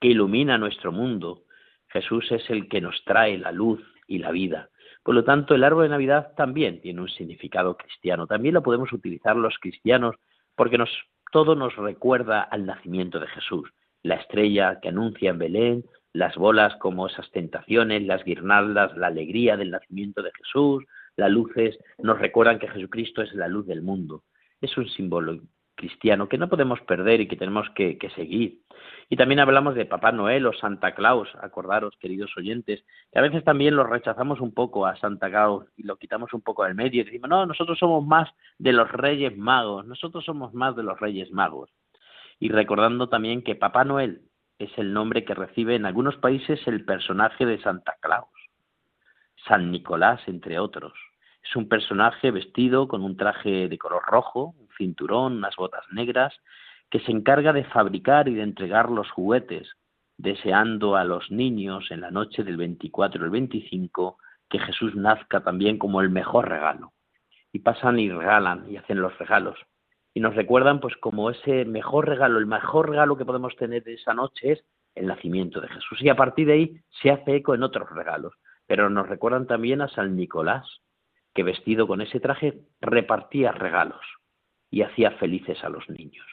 que 0.00 0.08
ilumina 0.08 0.56
nuestro 0.56 0.92
mundo. 0.92 1.42
Jesús 1.88 2.30
es 2.30 2.48
el 2.50 2.68
que 2.68 2.80
nos 2.80 3.04
trae 3.04 3.38
la 3.38 3.52
luz 3.52 3.80
y 4.06 4.18
la 4.18 4.30
vida. 4.30 4.70
Por 5.02 5.14
lo 5.14 5.24
tanto, 5.24 5.54
el 5.54 5.64
árbol 5.64 5.84
de 5.84 5.90
Navidad 5.90 6.32
también 6.36 6.80
tiene 6.80 7.00
un 7.00 7.08
significado 7.08 7.76
cristiano. 7.76 8.26
También 8.26 8.54
lo 8.54 8.62
podemos 8.62 8.92
utilizar 8.92 9.36
los 9.36 9.58
cristianos 9.58 10.16
porque 10.56 10.78
nos, 10.78 10.90
todo 11.30 11.54
nos 11.54 11.76
recuerda 11.76 12.40
al 12.40 12.64
nacimiento 12.64 13.20
de 13.20 13.26
Jesús. 13.26 13.68
La 14.02 14.14
estrella 14.14 14.80
que 14.80 14.88
anuncia 14.88 15.30
en 15.30 15.38
Belén, 15.38 15.84
las 16.14 16.36
bolas 16.36 16.76
como 16.76 17.08
esas 17.08 17.30
tentaciones, 17.32 18.02
las 18.04 18.24
guirnaldas, 18.24 18.96
la 18.96 19.08
alegría 19.08 19.56
del 19.56 19.72
nacimiento 19.72 20.22
de 20.22 20.30
Jesús, 20.38 20.84
las 21.16 21.30
luces 21.30 21.76
nos 21.98 22.18
recuerdan 22.18 22.58
que 22.58 22.68
Jesucristo 22.68 23.20
es 23.20 23.34
la 23.34 23.48
luz 23.48 23.66
del 23.66 23.82
mundo. 23.82 24.22
Es 24.60 24.76
un 24.78 24.88
símbolo 24.88 25.40
cristiano 25.74 26.28
que 26.28 26.38
no 26.38 26.48
podemos 26.48 26.80
perder 26.82 27.20
y 27.20 27.26
que 27.26 27.36
tenemos 27.36 27.68
que, 27.74 27.98
seguir. 28.14 28.60
Y 29.10 29.16
también 29.16 29.40
hablamos 29.40 29.74
de 29.74 29.86
Papá 29.86 30.12
Noel 30.12 30.46
o 30.46 30.52
Santa 30.52 30.94
Claus, 30.94 31.28
acordaros, 31.42 31.96
queridos 31.98 32.30
oyentes, 32.36 32.84
que 33.12 33.18
a 33.18 33.22
veces 33.22 33.42
también 33.42 33.74
lo 33.74 33.84
rechazamos 33.84 34.40
un 34.40 34.54
poco 34.54 34.86
a 34.86 34.96
Santa 34.96 35.28
Claus 35.28 35.66
y 35.76 35.82
lo 35.82 35.96
quitamos 35.96 36.32
un 36.32 36.42
poco 36.42 36.62
del 36.64 36.76
medio 36.76 37.00
y 37.00 37.04
decimos, 37.04 37.28
no, 37.28 37.44
nosotros 37.44 37.76
somos 37.76 38.06
más 38.06 38.30
de 38.58 38.72
los 38.72 38.90
Reyes 38.90 39.36
Magos, 39.36 39.84
nosotros 39.84 40.24
somos 40.24 40.54
más 40.54 40.76
de 40.76 40.84
los 40.84 40.98
Reyes 41.00 41.32
Magos. 41.32 41.70
Y 42.38 42.50
recordando 42.50 43.08
también 43.08 43.42
que 43.42 43.56
Papá 43.56 43.84
Noel 43.84 44.22
es 44.58 44.70
el 44.78 44.92
nombre 44.92 45.24
que 45.24 45.34
recibe 45.34 45.74
en 45.74 45.86
algunos 45.86 46.16
países 46.16 46.60
el 46.66 46.84
personaje 46.84 47.44
de 47.44 47.60
Santa 47.60 47.96
Claus, 48.00 48.28
San 49.46 49.70
Nicolás, 49.70 50.20
entre 50.26 50.58
otros. 50.58 50.92
Es 51.42 51.56
un 51.56 51.68
personaje 51.68 52.30
vestido 52.30 52.88
con 52.88 53.02
un 53.02 53.16
traje 53.16 53.68
de 53.68 53.78
color 53.78 54.02
rojo, 54.06 54.54
un 54.58 54.68
cinturón, 54.78 55.36
unas 55.38 55.56
botas 55.56 55.84
negras, 55.92 56.34
que 56.90 57.00
se 57.00 57.10
encarga 57.10 57.52
de 57.52 57.64
fabricar 57.64 58.28
y 58.28 58.34
de 58.34 58.42
entregar 58.42 58.90
los 58.90 59.10
juguetes, 59.10 59.68
deseando 60.16 60.96
a 60.96 61.04
los 61.04 61.30
niños 61.30 61.90
en 61.90 62.00
la 62.00 62.10
noche 62.10 62.44
del 62.44 62.56
24 62.56 63.24
al 63.24 63.30
25 63.30 64.18
que 64.48 64.58
Jesús 64.60 64.94
nazca 64.94 65.42
también 65.42 65.78
como 65.78 66.00
el 66.00 66.10
mejor 66.10 66.48
regalo. 66.48 66.92
Y 67.52 67.58
pasan 67.60 67.98
y 67.98 68.10
regalan 68.10 68.70
y 68.70 68.76
hacen 68.76 69.00
los 69.00 69.16
regalos. 69.18 69.58
Y 70.14 70.20
nos 70.20 70.36
recuerdan 70.36 70.80
pues 70.80 70.96
como 70.96 71.28
ese 71.30 71.64
mejor 71.64 72.08
regalo, 72.08 72.38
el 72.38 72.46
mejor 72.46 72.88
regalo 72.88 73.16
que 73.16 73.24
podemos 73.24 73.54
tener 73.56 73.82
de 73.82 73.94
esa 73.94 74.14
noche 74.14 74.52
es 74.52 74.64
el 74.94 75.06
nacimiento 75.06 75.60
de 75.60 75.68
Jesús. 75.68 76.00
Y 76.00 76.08
a 76.08 76.16
partir 76.16 76.46
de 76.46 76.52
ahí 76.52 76.80
se 77.02 77.10
hace 77.10 77.36
eco 77.36 77.54
en 77.54 77.64
otros 77.64 77.90
regalos. 77.90 78.32
Pero 78.66 78.88
nos 78.88 79.08
recuerdan 79.08 79.46
también 79.46 79.82
a 79.82 79.88
San 79.88 80.16
Nicolás, 80.16 80.80
que 81.34 81.42
vestido 81.42 81.86
con 81.88 82.00
ese 82.00 82.20
traje 82.20 82.60
repartía 82.80 83.50
regalos 83.52 84.00
y 84.70 84.82
hacía 84.82 85.10
felices 85.12 85.62
a 85.64 85.68
los 85.68 85.88
niños. 85.90 86.26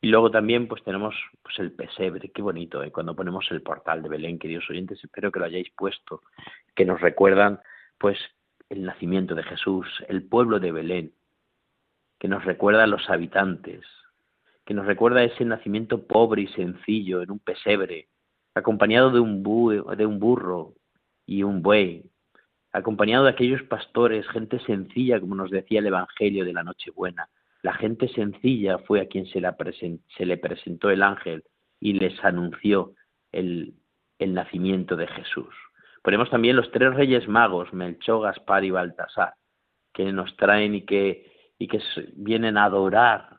Y 0.00 0.08
luego 0.08 0.30
también 0.30 0.66
pues 0.66 0.82
tenemos 0.82 1.14
pues 1.42 1.58
el 1.58 1.72
pesebre, 1.72 2.30
qué 2.30 2.40
bonito, 2.40 2.82
¿eh? 2.82 2.90
cuando 2.90 3.14
ponemos 3.14 3.46
el 3.50 3.60
portal 3.60 4.02
de 4.02 4.08
Belén, 4.08 4.38
queridos 4.38 4.68
oyentes, 4.70 5.02
espero 5.04 5.30
que 5.30 5.40
lo 5.40 5.44
hayáis 5.44 5.70
puesto, 5.76 6.22
que 6.74 6.86
nos 6.86 7.00
recuerdan 7.02 7.60
pues 7.98 8.18
el 8.70 8.84
nacimiento 8.84 9.34
de 9.34 9.42
Jesús, 9.42 9.86
el 10.08 10.26
pueblo 10.26 10.58
de 10.58 10.72
Belén, 10.72 11.12
que 12.20 12.28
nos 12.28 12.44
recuerda 12.44 12.84
a 12.84 12.86
los 12.86 13.08
habitantes, 13.08 13.80
que 14.66 14.74
nos 14.74 14.86
recuerda 14.86 15.24
ese 15.24 15.44
nacimiento 15.44 16.06
pobre 16.06 16.42
y 16.42 16.46
sencillo 16.48 17.22
en 17.22 17.30
un 17.30 17.38
pesebre, 17.38 18.08
acompañado 18.54 19.10
de 19.10 19.20
un, 19.20 19.42
de 19.42 20.06
un 20.06 20.20
burro 20.20 20.74
y 21.26 21.42
un 21.42 21.62
buey, 21.62 22.04
acompañado 22.72 23.24
de 23.24 23.30
aquellos 23.30 23.62
pastores, 23.62 24.28
gente 24.28 24.60
sencilla, 24.60 25.18
como 25.18 25.34
nos 25.34 25.50
decía 25.50 25.80
el 25.80 25.86
Evangelio 25.86 26.44
de 26.44 26.52
la 26.52 26.62
Nochebuena. 26.62 27.28
La 27.62 27.72
gente 27.72 28.06
sencilla 28.08 28.78
fue 28.78 29.00
a 29.00 29.06
quien 29.06 29.26
se, 29.26 29.40
le 29.40 30.36
presentó 30.36 30.90
el 30.90 31.02
ángel 31.02 31.42
y 31.80 31.94
les 31.94 32.22
anunció 32.22 32.92
el, 33.32 33.74
el 34.18 34.34
nacimiento 34.34 34.94
de 34.94 35.06
Jesús. 35.06 35.54
Ponemos 36.02 36.28
también 36.28 36.56
los 36.56 36.70
tres 36.70 36.94
reyes 36.94 37.26
magos, 37.28 37.72
Melchor, 37.72 38.24
Gaspar 38.24 38.62
y 38.64 38.70
Baltasar, 38.70 39.34
que 39.92 40.12
nos 40.12 40.36
traen 40.36 40.74
y 40.74 40.82
que, 40.82 41.29
y 41.60 41.68
que 41.68 41.80
vienen 42.14 42.56
a 42.56 42.64
adorar 42.64 43.36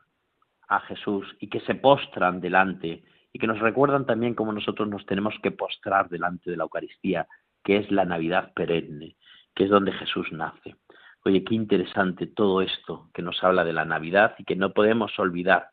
a 0.68 0.80
Jesús 0.80 1.26
y 1.40 1.48
que 1.48 1.58
se 1.60 1.74
postran 1.74 2.40
delante 2.40 3.02
y 3.32 3.38
que 3.38 3.48
nos 3.48 3.58
recuerdan 3.58 4.06
también 4.06 4.34
cómo 4.34 4.52
nosotros 4.52 4.88
nos 4.88 5.04
tenemos 5.06 5.34
que 5.42 5.50
postrar 5.50 6.08
delante 6.08 6.48
de 6.48 6.56
la 6.56 6.62
Eucaristía, 6.62 7.26
que 7.64 7.78
es 7.78 7.90
la 7.90 8.04
Navidad 8.04 8.52
perenne, 8.54 9.16
que 9.56 9.64
es 9.64 9.70
donde 9.70 9.90
Jesús 9.92 10.30
nace. 10.30 10.76
Oye, 11.24 11.42
qué 11.42 11.56
interesante 11.56 12.28
todo 12.28 12.62
esto 12.62 13.10
que 13.12 13.22
nos 13.22 13.42
habla 13.42 13.64
de 13.64 13.72
la 13.72 13.84
Navidad 13.84 14.36
y 14.38 14.44
que 14.44 14.54
no 14.54 14.72
podemos 14.72 15.18
olvidar 15.18 15.70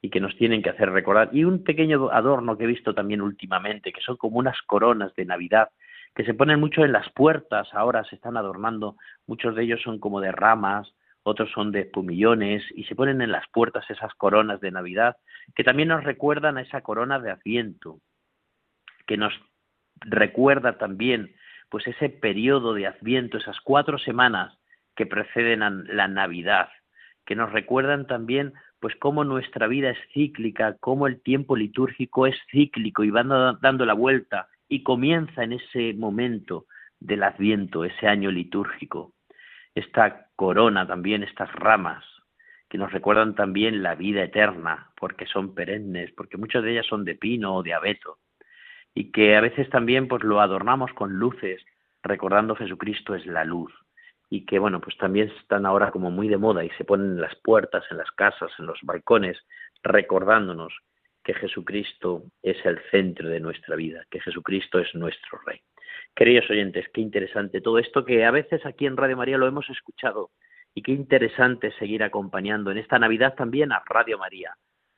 y 0.00 0.10
que 0.10 0.20
nos 0.20 0.36
tienen 0.36 0.60
que 0.60 0.70
hacer 0.70 0.90
recordar. 0.90 1.30
Y 1.32 1.44
un 1.44 1.62
pequeño 1.62 2.10
adorno 2.10 2.58
que 2.58 2.64
he 2.64 2.66
visto 2.66 2.94
también 2.94 3.20
últimamente, 3.20 3.92
que 3.92 4.00
son 4.00 4.16
como 4.16 4.38
unas 4.38 4.60
coronas 4.62 5.14
de 5.14 5.24
Navidad, 5.24 5.68
que 6.16 6.24
se 6.24 6.34
ponen 6.34 6.58
mucho 6.58 6.84
en 6.84 6.90
las 6.90 7.08
puertas, 7.12 7.72
ahora 7.72 8.02
se 8.02 8.16
están 8.16 8.36
adornando, 8.36 8.96
muchos 9.28 9.54
de 9.54 9.62
ellos 9.62 9.80
son 9.82 10.00
como 10.00 10.20
de 10.20 10.32
ramas, 10.32 10.92
otros 11.22 11.50
son 11.52 11.72
de 11.72 11.84
pumillones, 11.84 12.64
y 12.74 12.84
se 12.84 12.94
ponen 12.94 13.22
en 13.22 13.32
las 13.32 13.48
puertas 13.52 13.88
esas 13.90 14.14
coronas 14.14 14.60
de 14.60 14.70
Navidad, 14.70 15.16
que 15.54 15.64
también 15.64 15.88
nos 15.88 16.04
recuerdan 16.04 16.56
a 16.56 16.62
esa 16.62 16.80
corona 16.80 17.18
de 17.18 17.30
Adviento, 17.30 18.00
que 19.06 19.16
nos 19.16 19.32
recuerda 20.00 20.78
también 20.78 21.34
pues 21.68 21.86
ese 21.86 22.08
periodo 22.10 22.74
de 22.74 22.86
Adviento, 22.86 23.38
esas 23.38 23.60
cuatro 23.60 23.98
semanas 23.98 24.58
que 24.94 25.06
preceden 25.06 25.62
a 25.62 25.70
la 25.70 26.08
Navidad, 26.08 26.68
que 27.24 27.34
nos 27.34 27.52
recuerdan 27.52 28.06
también 28.06 28.52
pues 28.80 28.94
cómo 28.96 29.24
nuestra 29.24 29.68
vida 29.68 29.90
es 29.90 29.98
cíclica, 30.12 30.76
cómo 30.80 31.06
el 31.06 31.22
tiempo 31.22 31.56
litúrgico 31.56 32.26
es 32.26 32.36
cíclico 32.50 33.04
y 33.04 33.10
va 33.10 33.22
dando 33.60 33.86
la 33.86 33.94
vuelta 33.94 34.48
y 34.68 34.82
comienza 34.82 35.44
en 35.44 35.52
ese 35.52 35.94
momento 35.94 36.66
del 36.98 37.22
Adviento, 37.22 37.84
ese 37.84 38.08
año 38.08 38.30
litúrgico. 38.30 39.14
Esta 39.74 40.28
corona 40.36 40.86
también, 40.86 41.22
estas 41.22 41.52
ramas, 41.52 42.04
que 42.68 42.78
nos 42.78 42.92
recuerdan 42.92 43.34
también 43.34 43.82
la 43.82 43.94
vida 43.94 44.22
eterna, 44.22 44.90
porque 44.96 45.26
son 45.26 45.54
perennes, 45.54 46.10
porque 46.12 46.38
muchas 46.38 46.62
de 46.62 46.72
ellas 46.72 46.86
son 46.86 47.04
de 47.04 47.14
pino 47.14 47.54
o 47.54 47.62
de 47.62 47.74
abeto 47.74 48.18
y 48.94 49.10
que 49.10 49.36
a 49.36 49.40
veces 49.40 49.68
también 49.70 50.08
pues 50.08 50.22
lo 50.22 50.40
adornamos 50.40 50.92
con 50.92 51.14
luces, 51.14 51.62
recordando 52.02 52.56
Jesucristo 52.56 53.14
es 53.14 53.26
la 53.26 53.44
luz 53.44 53.72
y 54.28 54.46
que 54.46 54.58
bueno, 54.58 54.80
pues 54.80 54.96
también 54.96 55.30
están 55.40 55.66
ahora 55.66 55.90
como 55.90 56.10
muy 56.10 56.28
de 56.28 56.38
moda 56.38 56.64
y 56.64 56.70
se 56.70 56.84
ponen 56.84 57.12
en 57.12 57.20
las 57.20 57.34
puertas, 57.36 57.84
en 57.90 57.98
las 57.98 58.10
casas, 58.12 58.50
en 58.58 58.66
los 58.66 58.78
balcones, 58.82 59.38
recordándonos 59.82 60.72
que 61.22 61.34
Jesucristo 61.34 62.24
es 62.42 62.56
el 62.64 62.80
centro 62.90 63.28
de 63.28 63.40
nuestra 63.40 63.76
vida, 63.76 64.04
que 64.10 64.20
Jesucristo 64.20 64.78
es 64.78 64.94
nuestro 64.94 65.38
Rey. 65.46 65.60
Queridos 66.14 66.50
oyentes, 66.50 66.86
qué 66.92 67.00
interesante 67.00 67.62
todo 67.62 67.78
esto 67.78 68.04
que 68.04 68.24
a 68.24 68.30
veces 68.30 68.64
aquí 68.66 68.86
en 68.86 68.98
Radio 68.98 69.16
María 69.16 69.38
lo 69.38 69.46
hemos 69.46 69.68
escuchado 69.70 70.30
y 70.74 70.82
qué 70.82 70.92
interesante 70.92 71.72
seguir 71.78 72.02
acompañando 72.02 72.70
en 72.70 72.78
esta 72.78 72.98
Navidad 72.98 73.34
también 73.34 73.72
a 73.72 73.82
Radio 73.86 74.18
María 74.18 74.54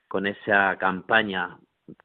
con 0.08 0.26
esa 0.26 0.76
campaña 0.76 1.56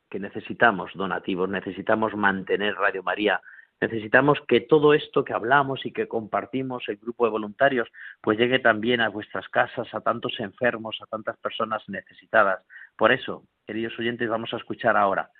que 0.09 0.19
necesitamos 0.19 0.91
donativos, 0.93 1.49
necesitamos 1.49 2.15
mantener 2.15 2.75
Radio 2.75 3.01
María, 3.01 3.41
necesitamos 3.81 4.39
que 4.47 4.61
todo 4.61 4.93
esto 4.93 5.23
que 5.23 5.33
hablamos 5.33 5.85
y 5.87 5.91
que 5.91 6.07
compartimos 6.07 6.87
el 6.87 6.97
grupo 6.97 7.25
de 7.25 7.31
voluntarios, 7.31 7.89
pues 8.21 8.37
llegue 8.37 8.59
también 8.59 9.01
a 9.01 9.09
vuestras 9.09 9.47
casas, 9.49 9.91
a 9.93 10.01
tantos 10.01 10.39
enfermos, 10.39 10.99
a 11.01 11.07
tantas 11.07 11.37
personas 11.37 11.81
necesitadas. 11.87 12.63
Por 12.95 13.11
eso, 13.11 13.43
queridos 13.65 13.97
oyentes, 13.97 14.29
vamos 14.29 14.53
a 14.53 14.57
escuchar 14.57 14.97
ahora 14.97 15.31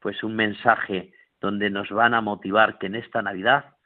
pues 0.00 0.22
un 0.22 0.36
mensaje 0.36 1.12
donde 1.40 1.70
nos 1.70 1.90
van 1.90 2.14
a 2.14 2.20
motivar 2.20 2.78
que 2.78 2.86
en 2.86 2.94
esta 2.94 3.22
Navidad, 3.22 3.76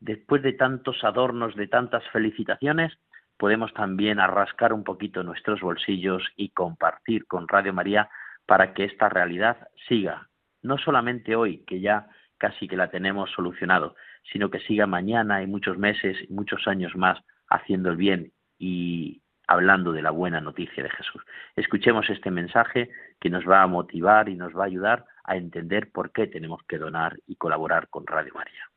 después 0.00 0.42
de 0.42 0.52
tantos 0.52 1.02
adornos, 1.04 1.54
de 1.54 1.68
tantas 1.68 2.06
felicitaciones, 2.10 2.92
podemos 3.36 3.72
también 3.74 4.20
arrascar 4.20 4.72
un 4.72 4.84
poquito 4.84 5.22
nuestros 5.22 5.60
bolsillos 5.60 6.22
y 6.36 6.50
compartir 6.50 7.26
con 7.26 7.48
Radio 7.48 7.72
María 7.72 8.08
para 8.46 8.74
que 8.74 8.84
esta 8.84 9.08
realidad 9.08 9.68
siga, 9.88 10.28
no 10.62 10.78
solamente 10.78 11.36
hoy, 11.36 11.64
que 11.66 11.80
ya 11.80 12.08
casi 12.38 12.68
que 12.68 12.76
la 12.76 12.90
tenemos 12.90 13.30
solucionado, 13.30 13.96
sino 14.32 14.50
que 14.50 14.60
siga 14.60 14.86
mañana 14.86 15.42
y 15.42 15.46
muchos 15.46 15.78
meses 15.78 16.16
y 16.28 16.32
muchos 16.32 16.66
años 16.66 16.94
más 16.96 17.18
haciendo 17.48 17.90
el 17.90 17.96
bien 17.96 18.32
y 18.58 19.22
hablando 19.46 19.92
de 19.92 20.02
la 20.02 20.10
buena 20.10 20.40
noticia 20.40 20.82
de 20.82 20.90
Jesús. 20.90 21.22
Escuchemos 21.56 22.08
este 22.08 22.30
mensaje 22.30 22.90
que 23.20 23.30
nos 23.30 23.48
va 23.48 23.62
a 23.62 23.66
motivar 23.66 24.28
y 24.28 24.36
nos 24.36 24.56
va 24.56 24.64
a 24.64 24.66
ayudar 24.66 25.04
a 25.24 25.36
entender 25.36 25.90
por 25.90 26.12
qué 26.12 26.26
tenemos 26.26 26.60
que 26.68 26.78
donar 26.78 27.18
y 27.26 27.36
colaborar 27.36 27.88
con 27.88 28.06
Radio 28.06 28.32
María. 28.34 28.70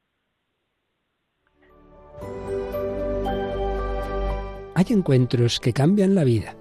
Hay 4.75 4.85
encuentros 4.89 5.59
que 5.59 5.73
cambian 5.73 6.15
la 6.15 6.23
vida 6.23 6.55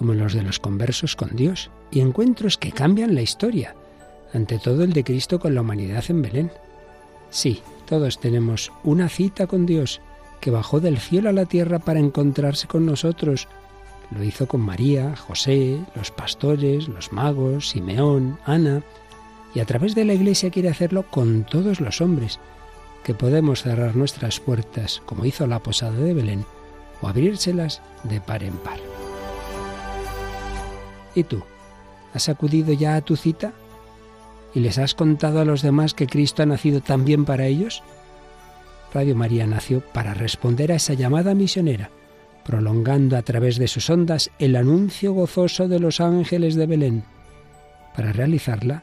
como 0.00 0.14
los 0.14 0.32
de 0.32 0.42
los 0.42 0.58
conversos 0.58 1.14
con 1.14 1.36
Dios, 1.36 1.70
y 1.90 2.00
encuentros 2.00 2.56
que 2.56 2.72
cambian 2.72 3.14
la 3.14 3.20
historia, 3.20 3.74
ante 4.32 4.58
todo 4.58 4.82
el 4.82 4.94
de 4.94 5.04
Cristo 5.04 5.38
con 5.38 5.54
la 5.54 5.60
humanidad 5.60 6.02
en 6.08 6.22
Belén. 6.22 6.50
Sí, 7.28 7.60
todos 7.86 8.18
tenemos 8.18 8.72
una 8.82 9.10
cita 9.10 9.46
con 9.46 9.66
Dios, 9.66 10.00
que 10.40 10.50
bajó 10.50 10.80
del 10.80 10.96
cielo 10.96 11.28
a 11.28 11.34
la 11.34 11.44
tierra 11.44 11.80
para 11.80 12.00
encontrarse 12.00 12.66
con 12.66 12.86
nosotros. 12.86 13.46
Lo 14.10 14.24
hizo 14.24 14.48
con 14.48 14.62
María, 14.62 15.14
José, 15.16 15.78
los 15.94 16.10
pastores, 16.10 16.88
los 16.88 17.12
magos, 17.12 17.68
Simeón, 17.68 18.38
Ana, 18.46 18.82
y 19.54 19.60
a 19.60 19.64
través 19.64 19.94
de 19.94 20.04
la 20.04 20.14
Iglesia 20.14 20.50
quiere 20.50 20.68
hacerlo 20.68 21.04
con 21.10 21.44
todos 21.44 21.80
los 21.80 22.00
hombres, 22.00 22.38
que 23.04 23.14
podemos 23.14 23.62
cerrar 23.62 23.96
nuestras 23.96 24.40
puertas, 24.40 25.02
como 25.06 25.24
hizo 25.24 25.46
la 25.46 25.60
posada 25.60 25.98
de 25.98 26.14
Belén, 26.14 26.44
o 27.00 27.08
abrírselas 27.08 27.80
de 28.04 28.20
par 28.20 28.44
en 28.44 28.54
par. 28.58 28.78
¿Y 31.14 31.24
tú? 31.24 31.42
¿Has 32.14 32.28
acudido 32.28 32.72
ya 32.72 32.96
a 32.96 33.00
tu 33.00 33.16
cita? 33.16 33.52
¿Y 34.54 34.60
les 34.60 34.78
has 34.78 34.94
contado 34.94 35.40
a 35.40 35.44
los 35.44 35.62
demás 35.62 35.94
que 35.94 36.06
Cristo 36.06 36.42
ha 36.42 36.46
nacido 36.46 36.80
también 36.80 37.24
para 37.24 37.46
ellos? 37.46 37.82
Radio 38.92 39.14
María 39.14 39.46
nació 39.46 39.80
para 39.80 40.14
responder 40.14 40.72
a 40.72 40.76
esa 40.76 40.94
llamada 40.94 41.34
misionera, 41.34 41.90
prolongando 42.44 43.16
a 43.16 43.22
través 43.22 43.58
de 43.58 43.68
sus 43.68 43.88
ondas 43.90 44.30
el 44.38 44.56
anuncio 44.56 45.12
gozoso 45.12 45.68
de 45.68 45.78
los 45.78 46.00
ángeles 46.00 46.56
de 46.56 46.66
Belén. 46.66 47.04
Para 47.94 48.12
realizarla 48.12 48.82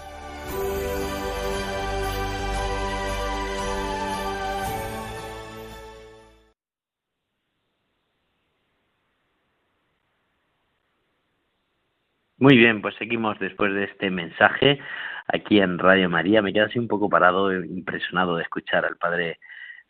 Muy 12.41 12.57
bien, 12.57 12.81
pues 12.81 12.95
seguimos 12.95 13.37
después 13.37 13.71
de 13.71 13.83
este 13.83 14.09
mensaje 14.09 14.79
aquí 15.27 15.59
en 15.59 15.77
Radio 15.77 16.09
María. 16.09 16.41
Me 16.41 16.51
quedo 16.51 16.65
así 16.65 16.79
un 16.79 16.87
poco 16.87 17.07
parado, 17.07 17.53
impresionado 17.53 18.35
de 18.35 18.41
escuchar 18.41 18.83
al 18.83 18.97
padre 18.97 19.37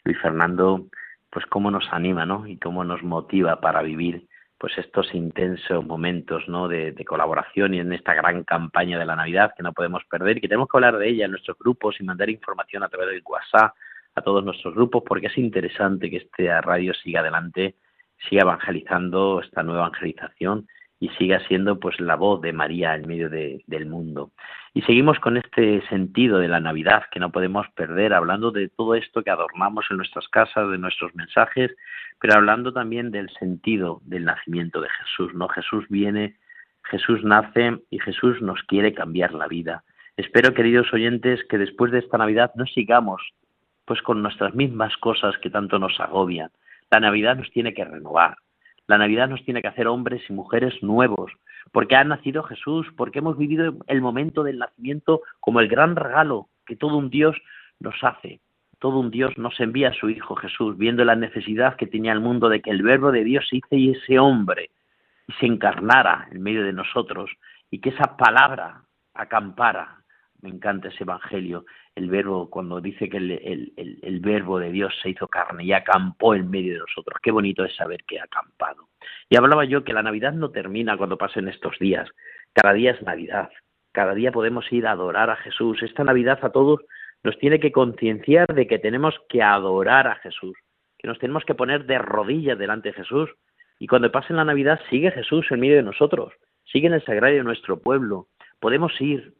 Luis 0.03 0.19
Fernando, 0.19 0.87
pues 1.29 1.45
cómo 1.45 1.71
nos 1.71 1.87
anima, 1.93 2.25
¿no? 2.25 2.45
Y 2.45 2.57
cómo 2.57 2.83
nos 2.83 3.03
motiva 3.03 3.61
para 3.61 3.81
vivir 3.81 4.27
pues 4.57 4.77
estos 4.77 5.15
intensos 5.15 5.85
momentos, 5.85 6.43
¿no? 6.49 6.67
De, 6.67 6.91
de 6.91 7.05
colaboración 7.05 7.73
y 7.73 7.79
en 7.79 7.93
esta 7.93 8.13
gran 8.15 8.43
campaña 8.43 8.99
de 8.99 9.05
la 9.05 9.15
Navidad 9.15 9.53
que 9.55 9.63
no 9.63 9.71
podemos 9.71 10.03
perder 10.11 10.35
y 10.35 10.41
que 10.41 10.49
tenemos 10.49 10.67
que 10.67 10.75
hablar 10.75 10.97
de 10.97 11.07
ella 11.07 11.23
en 11.23 11.31
nuestros 11.31 11.57
grupos 11.57 12.01
y 12.01 12.03
mandar 12.03 12.29
información 12.29 12.83
a 12.83 12.89
través 12.89 13.11
del 13.11 13.23
WhatsApp 13.25 13.73
a 14.13 14.21
todos 14.21 14.43
nuestros 14.43 14.75
grupos 14.75 15.03
porque 15.07 15.27
es 15.27 15.37
interesante 15.37 16.09
que 16.09 16.17
este 16.17 16.59
radio 16.59 16.93
siga 16.95 17.21
adelante, 17.21 17.75
siga 18.27 18.41
evangelizando 18.41 19.39
esta 19.41 19.63
nueva 19.63 19.87
evangelización 19.87 20.67
y 21.01 21.09
siga 21.17 21.39
siendo 21.47 21.79
pues 21.79 21.99
la 21.99 22.15
voz 22.15 22.41
de 22.41 22.53
María 22.53 22.95
en 22.95 23.07
medio 23.07 23.27
del 23.27 23.85
mundo. 23.87 24.31
Y 24.71 24.83
seguimos 24.83 25.19
con 25.19 25.35
este 25.35 25.81
sentido 25.87 26.37
de 26.37 26.47
la 26.47 26.59
Navidad 26.59 27.05
que 27.11 27.19
no 27.19 27.31
podemos 27.31 27.67
perder, 27.75 28.13
hablando 28.13 28.51
de 28.51 28.69
todo 28.69 28.93
esto 28.93 29.23
que 29.23 29.31
adornamos 29.31 29.87
en 29.89 29.97
nuestras 29.97 30.27
casas, 30.29 30.69
de 30.69 30.77
nuestros 30.77 31.13
mensajes, 31.15 31.71
pero 32.19 32.35
hablando 32.35 32.71
también 32.71 33.09
del 33.09 33.31
sentido 33.31 33.99
del 34.05 34.25
nacimiento 34.25 34.79
de 34.79 34.89
Jesús, 34.89 35.33
¿no? 35.33 35.47
Jesús 35.47 35.85
viene, 35.89 36.35
Jesús 36.83 37.23
nace 37.23 37.79
y 37.89 37.97
Jesús 37.97 38.39
nos 38.39 38.61
quiere 38.63 38.93
cambiar 38.93 39.33
la 39.33 39.47
vida. 39.47 39.83
Espero, 40.17 40.53
queridos 40.53 40.93
oyentes, 40.93 41.43
que 41.49 41.57
después 41.57 41.91
de 41.91 41.97
esta 41.97 42.19
Navidad 42.19 42.51
no 42.53 42.67
sigamos 42.67 43.23
pues 43.85 44.03
con 44.03 44.21
nuestras 44.21 44.53
mismas 44.53 44.95
cosas 44.97 45.35
que 45.39 45.49
tanto 45.49 45.79
nos 45.79 45.99
agobian. 45.99 46.51
La 46.91 46.99
Navidad 46.99 47.37
nos 47.37 47.49
tiene 47.49 47.73
que 47.73 47.85
renovar, 47.85 48.37
la 48.91 48.97
Navidad 48.97 49.29
nos 49.29 49.43
tiene 49.45 49.61
que 49.61 49.69
hacer 49.69 49.87
hombres 49.87 50.21
y 50.29 50.33
mujeres 50.33 50.73
nuevos, 50.83 51.31
porque 51.71 51.95
ha 51.95 52.03
nacido 52.03 52.43
Jesús, 52.43 52.85
porque 52.97 53.19
hemos 53.19 53.37
vivido 53.37 53.73
el 53.87 54.01
momento 54.01 54.43
del 54.43 54.59
nacimiento 54.59 55.21
como 55.39 55.61
el 55.61 55.69
gran 55.69 55.95
regalo 55.95 56.49
que 56.65 56.75
todo 56.75 56.97
un 56.97 57.09
Dios 57.09 57.37
nos 57.79 57.95
hace. 58.03 58.41
Todo 58.79 58.99
un 58.99 59.09
Dios 59.09 59.37
nos 59.37 59.57
envía 59.61 59.89
a 59.89 59.93
su 59.93 60.09
Hijo 60.09 60.35
Jesús, 60.35 60.77
viendo 60.77 61.05
la 61.05 61.15
necesidad 61.15 61.77
que 61.77 61.87
tenía 61.87 62.11
el 62.11 62.19
mundo 62.19 62.49
de 62.49 62.61
que 62.61 62.69
el 62.69 62.81
Verbo 62.81 63.13
de 63.13 63.23
Dios 63.23 63.47
se 63.49 63.57
hice 63.57 63.97
ese 63.97 64.19
hombre 64.19 64.71
y 65.27 65.33
se 65.33 65.45
encarnara 65.45 66.27
en 66.31 66.41
medio 66.41 66.63
de 66.63 66.73
nosotros 66.73 67.31
y 67.69 67.79
que 67.79 67.89
esa 67.89 68.17
palabra 68.17 68.81
acampara 69.13 70.00
me 70.41 70.49
encanta 70.49 70.89
ese 70.89 71.03
evangelio, 71.03 71.65
el 71.95 72.09
verbo, 72.09 72.49
cuando 72.49 72.81
dice 72.81 73.09
que 73.09 73.17
el, 73.17 73.73
el, 73.75 74.19
verbo 74.21 74.59
de 74.59 74.71
Dios 74.71 74.93
se 75.01 75.09
hizo 75.09 75.27
carne 75.27 75.63
y 75.63 75.73
acampó 75.73 76.33
en 76.35 76.49
medio 76.49 76.73
de 76.73 76.79
nosotros. 76.79 77.19
Qué 77.21 77.31
bonito 77.31 77.63
es 77.63 77.75
saber 77.75 78.03
que 78.07 78.19
ha 78.19 78.23
acampado. 78.23 78.87
Y 79.29 79.37
hablaba 79.37 79.65
yo 79.65 79.83
que 79.83 79.93
la 79.93 80.03
Navidad 80.03 80.33
no 80.33 80.51
termina 80.51 80.97
cuando 80.97 81.17
pasen 81.17 81.47
estos 81.47 81.77
días. 81.79 82.09
Cada 82.53 82.73
día 82.73 82.91
es 82.91 83.01
Navidad. 83.01 83.49
Cada 83.91 84.13
día 84.13 84.31
podemos 84.31 84.71
ir 84.71 84.87
a 84.87 84.91
adorar 84.91 85.29
a 85.29 85.35
Jesús. 85.35 85.83
Esta 85.83 86.03
Navidad 86.03 86.39
a 86.41 86.49
todos 86.49 86.81
nos 87.23 87.37
tiene 87.37 87.59
que 87.59 87.71
concienciar 87.71 88.47
de 88.47 88.67
que 88.67 88.79
tenemos 88.79 89.15
que 89.29 89.43
adorar 89.43 90.07
a 90.07 90.15
Jesús, 90.15 90.57
que 90.97 91.07
nos 91.07 91.19
tenemos 91.19 91.43
que 91.45 91.55
poner 91.55 91.85
de 91.85 91.99
rodillas 91.99 92.57
delante 92.57 92.89
de 92.89 92.93
Jesús. 92.93 93.29
Y 93.79 93.87
cuando 93.87 94.11
pase 94.11 94.33
la 94.33 94.45
Navidad 94.45 94.79
sigue 94.89 95.11
Jesús 95.11 95.45
en 95.51 95.59
medio 95.59 95.75
de 95.75 95.83
nosotros, 95.83 96.33
sigue 96.65 96.87
en 96.87 96.93
el 96.93 97.03
sagrario 97.03 97.39
de 97.39 97.43
nuestro 97.43 97.79
pueblo. 97.79 98.27
Podemos 98.59 98.93
ir, 99.01 99.33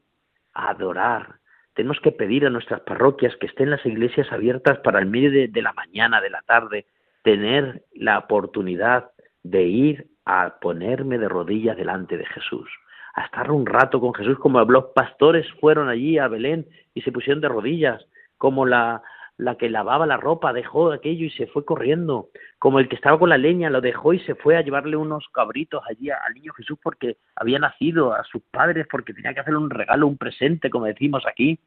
adorar. 0.53 1.35
Tenemos 1.73 1.99
que 2.01 2.11
pedir 2.11 2.45
a 2.45 2.49
nuestras 2.49 2.81
parroquias 2.81 3.35
que 3.37 3.47
estén 3.47 3.69
las 3.69 3.85
iglesias 3.85 4.31
abiertas 4.31 4.79
para 4.79 4.99
el 4.99 5.05
medio 5.05 5.31
de, 5.31 5.61
la 5.61 5.73
mañana, 5.73 6.21
de 6.21 6.29
la 6.29 6.41
tarde, 6.41 6.85
tener 7.23 7.83
la 7.93 8.19
oportunidad 8.19 9.11
de 9.43 9.63
ir 9.63 10.07
a 10.25 10.59
ponerme 10.59 11.17
de 11.17 11.29
rodillas 11.29 11.77
delante 11.77 12.17
de 12.17 12.25
Jesús, 12.25 12.69
a 13.15 13.23
estar 13.25 13.51
un 13.51 13.65
rato 13.65 13.99
con 13.99 14.13
Jesús, 14.13 14.37
como 14.39 14.61
los 14.63 14.85
pastores 14.93 15.47
fueron 15.59 15.89
allí 15.89 16.17
a 16.17 16.27
Belén 16.27 16.67
y 16.93 17.01
se 17.01 17.11
pusieron 17.11 17.41
de 17.41 17.49
rodillas, 17.49 18.05
como 18.37 18.65
la, 18.65 19.01
la 19.41 19.56
que 19.56 19.71
lavaba 19.71 20.06
la 20.06 20.17
ropa 20.17 20.54
dejó 20.54 20.91
aquello 20.91 21.25
y 21.25 21.32
se 21.32 21.47
fue 21.47 21.65
corriendo, 21.65 22.30
como 22.60 22.80
el 22.80 22.88
que 22.88 22.95
estaba 22.95 23.17
con 23.17 23.30
la 23.30 23.39
leña 23.39 23.71
lo 23.71 23.82
dejó 23.82 24.13
y 24.13 24.19
se 24.19 24.36
fue 24.36 24.56
a 24.56 24.62
llevarle 24.62 24.95
unos 24.95 25.27
cabritos 25.30 25.82
allí 25.89 26.12
al 26.12 26.36
niño 26.36 26.54
Jesús 26.54 26.77
porque 26.82 27.17
había 27.36 27.58
nacido 27.58 28.13
a 28.13 28.23
sus 28.23 28.43
padres, 28.51 28.86
porque 28.89 29.15
tenía 29.15 29.34
que 29.34 29.39
hacerle 29.39 29.58
un 29.58 29.71
regalo, 29.71 30.06
un 30.06 30.17
presente, 30.17 30.69
como 30.69 30.86
decimos 30.86 31.23
aquí. 31.25 31.60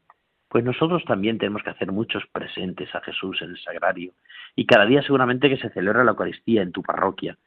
Pues 0.47 0.63
nosotros 0.63 1.03
también 1.03 1.37
tenemos 1.37 1.63
que 1.63 1.71
hacer 1.71 1.91
muchos 1.91 2.23
presentes 2.31 2.95
a 2.95 3.01
Jesús 3.01 3.41
en 3.41 3.49
el 3.49 3.59
sagrario. 3.59 4.13
Y 4.55 4.65
cada 4.65 4.85
día 4.85 5.01
seguramente 5.01 5.49
que 5.49 5.57
se 5.57 5.69
celebra 5.71 6.05
la 6.05 6.11
Eucaristía 6.11 6.61
en 6.61 6.71
tu 6.71 6.81
parroquia. 6.81 7.37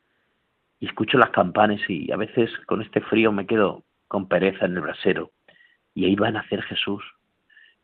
Y 0.79 0.89
escucho 0.89 1.17
las 1.17 1.31
campanas 1.31 1.81
y 1.89 2.13
a 2.13 2.17
veces 2.19 2.51
con 2.67 2.83
este 2.83 3.01
frío 3.01 3.33
me 3.33 3.47
quedo 3.47 3.83
con 4.09 4.29
pereza 4.29 4.67
en 4.67 4.75
el 4.75 4.83
brasero. 4.83 5.31
Y 5.95 6.05
ahí 6.05 6.17
va 6.17 6.29
a 6.29 6.33
nacer 6.33 6.61
Jesús 6.65 7.03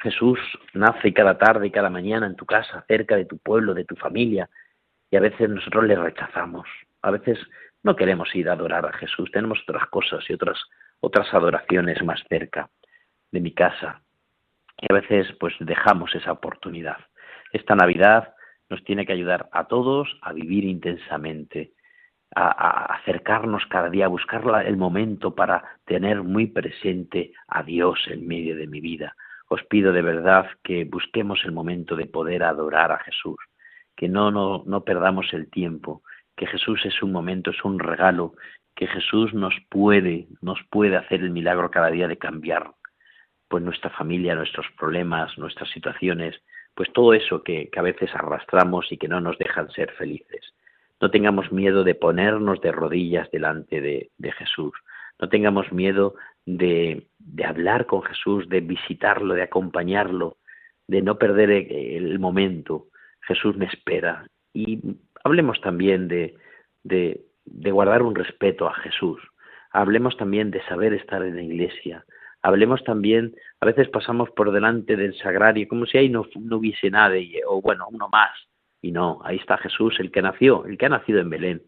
Jesús 0.01 0.39
nace 0.75 1.13
cada 1.13 1.39
tarde 1.39 1.67
y 1.67 1.71
cada 1.71 1.91
mañana 1.91 2.27
en 2.27 2.37
tu 2.37 2.47
casa, 2.47 2.85
cerca 2.89 3.17
de 3.17 3.25
tu 3.25 3.39
pueblo, 3.39 3.75
de 3.75 3.85
tu 3.85 3.97
familia, 3.97 4.49
y 5.11 5.17
a 5.17 5.21
veces 5.21 5.49
nosotros 5.49 5.85
le 5.85 5.97
rechazamos. 5.97 6.67
A 7.03 7.11
veces 7.11 7.39
no 7.83 7.97
queremos 7.97 8.35
ir 8.35 8.49
a 8.49 8.53
adorar 8.53 8.87
a 8.87 8.93
Jesús, 8.93 9.31
tenemos 9.31 9.61
otras 9.67 9.89
cosas 9.89 10.25
y 10.29 10.35
otras 10.35 10.59
otras 11.05 11.33
adoraciones 11.35 12.03
más 12.03 12.23
cerca 12.29 12.71
de 13.31 13.41
mi 13.41 13.53
casa. 13.53 14.03
Y 14.81 14.87
a 14.91 14.95
veces 14.95 15.29
pues 15.39 15.55
dejamos 15.61 16.15
esa 16.15 16.33
oportunidad. 16.33 16.97
Esta 17.53 17.75
Navidad 17.75 18.35
nos 18.71 18.83
tiene 18.85 19.07
que 19.07 19.13
ayudar 19.13 19.49
a 19.53 19.65
todos 19.65 20.09
a 20.23 20.33
vivir 20.33 20.65
intensamente, 20.65 21.73
a, 22.35 22.47
a, 22.47 22.95
acercarnos 22.97 23.67
cada 23.67 23.91
día, 23.91 24.07
a 24.07 24.09
buscar 24.09 24.43
el 24.67 24.77
momento 24.77 25.35
para 25.35 25.79
tener 25.85 26.23
muy 26.23 26.47
presente 26.47 27.33
a 27.47 27.63
Dios 27.63 27.99
en 28.09 28.27
medio 28.27 28.57
de 28.57 28.67
mi 28.67 28.81
vida, 28.81 29.15
os 29.49 29.63
pido 29.65 29.93
de 29.93 30.03
verdad 30.03 30.47
que 30.63 30.85
busquemos 30.85 31.45
el 31.45 31.53
momento 31.53 31.97
de 31.97 32.07
poder 32.07 32.43
adorar 32.43 32.93
a 32.93 32.99
Jesús, 32.99 33.37
que 33.97 34.09
no, 34.09 34.31
no, 34.31 34.65
no 34.67 34.85
perdamos 34.85 35.33
el 35.33 35.51
tiempo, 35.51 36.03
que 36.37 36.47
Jesús 36.47 36.85
es 36.85 37.03
un 37.03 37.13
momento, 37.13 37.51
es 37.51 37.65
un 37.65 37.79
regalo, 37.79 38.35
que 38.75 38.87
Jesús 38.87 39.35
nos 39.35 39.55
puede, 39.69 40.27
nos 40.41 40.59
puede 40.71 40.97
hacer 40.97 41.21
el 41.21 41.31
milagro 41.31 41.71
cada 41.71 41.91
día 41.91 42.09
de 42.09 42.19
cambiar 42.19 42.73
pues 43.49 43.63
nuestra 43.63 43.91
familia, 43.91 44.35
nuestros 44.35 44.67
problemas, 44.77 45.39
nuestras 45.39 45.71
situaciones, 45.71 46.35
pues 46.75 46.93
todo 46.93 47.15
eso 47.15 47.45
que, 47.45 47.69
que 47.71 47.79
a 47.79 47.83
veces 47.83 48.11
arrastramos 48.15 48.91
y 48.91 48.99
que 48.99 49.07
no 49.07 49.21
nos 49.21 49.39
dejan 49.39 49.71
ser 49.71 49.93
felices. 49.93 50.55
No 51.01 51.11
tengamos 51.11 51.53
miedo 51.53 51.85
de 51.85 51.95
ponernos 51.95 52.61
de 52.61 52.73
rodillas 52.73 53.31
delante 53.31 53.81
de, 53.81 54.11
de 54.17 54.33
Jesús. 54.33 54.73
No 55.21 55.29
tengamos 55.29 55.71
miedo 55.71 56.15
de, 56.47 57.07
hablar 57.45 57.87
con 57.87 58.03
Jesús, 58.03 58.49
de 58.49 58.61
visitarlo, 58.61 59.35
de 59.35 59.43
acompañarlo, 59.43 60.39
de 60.87 61.03
no 61.03 61.19
perder 61.19 61.51
el 61.51 62.19
momento. 62.19 62.89
Jesús 63.23 63.57
me 63.57 63.67
espera. 63.67 64.27
Y 64.53 64.81
hablemos 65.25 65.61
también 65.61 66.09
de, 66.09 66.37
de, 66.83 67.71
guardar 67.71 68.03
un 68.03 68.15
respeto 68.15 68.69
a 68.69 68.75
Jesús. 68.75 69.21
Hablemos 69.71 70.17
también 70.17 70.51
de 70.51 70.63
saber 70.65 70.93
estar 70.95 71.23
en 71.23 71.37
la 71.37 71.43
iglesia. 71.43 72.05
Hablemos 72.43 72.85
también, 72.85 73.35
a 73.61 73.67
veces 73.67 73.89
pasamos 73.89 74.31
por 74.31 74.53
delante 74.53 74.97
del 74.97 75.17
sagrario 75.17 75.67
como 75.67 75.87
si 75.87 75.97
ahí 75.97 76.11
no, 76.11 76.27
no 76.39 76.59
hubiese 76.59 76.91
nadie, 76.91 77.41
o 77.47 77.63
bueno, 77.63 77.87
uno 77.91 78.09
más. 78.11 78.33
Y 78.83 78.93
no, 78.93 79.21
ahí 79.25 79.37
está 79.37 79.57
Jesús, 79.57 79.99
el 79.99 80.13
que 80.13 80.21
nació, 80.21 80.67
el 80.67 80.77
que 80.77 80.85
ha 80.85 80.91
nacido 80.91 81.21
en 81.21 81.31
Belén, 81.31 81.63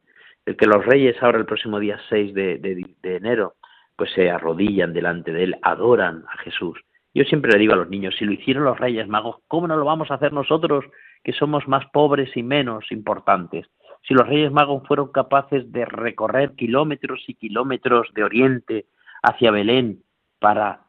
el 0.44 0.54
que 0.54 0.66
los 0.66 0.84
reyes 0.84 1.16
ahora 1.22 1.38
el 1.38 1.46
próximo 1.46 1.80
día 1.80 1.98
6 2.10 2.34
de, 2.34 2.58
de 2.58 3.16
enero 3.16 3.54
pues 3.96 4.12
se 4.12 4.30
arrodillan 4.30 4.92
delante 4.92 5.32
de 5.32 5.44
él, 5.44 5.56
adoran 5.62 6.24
a 6.28 6.38
Jesús. 6.38 6.78
Yo 7.14 7.24
siempre 7.24 7.52
le 7.52 7.58
digo 7.58 7.72
a 7.72 7.76
los 7.76 7.88
niños, 7.88 8.14
si 8.18 8.26
lo 8.26 8.32
hicieron 8.32 8.64
los 8.64 8.78
reyes 8.78 9.08
magos, 9.08 9.36
¿cómo 9.48 9.66
no 9.66 9.76
lo 9.76 9.84
vamos 9.84 10.10
a 10.10 10.14
hacer 10.14 10.32
nosotros 10.32 10.84
que 11.24 11.32
somos 11.32 11.66
más 11.66 11.86
pobres 11.86 12.36
y 12.36 12.42
menos 12.42 12.92
importantes? 12.92 13.66
Si 14.06 14.14
los 14.14 14.26
Reyes 14.26 14.52
Magos 14.52 14.86
fueron 14.86 15.10
capaces 15.10 15.70
de 15.72 15.84
recorrer 15.84 16.54
kilómetros 16.54 17.24
y 17.26 17.34
kilómetros 17.34 18.08
de 18.14 18.22
Oriente 18.22 18.86
hacia 19.22 19.50
Belén 19.50 20.04
para 20.38 20.82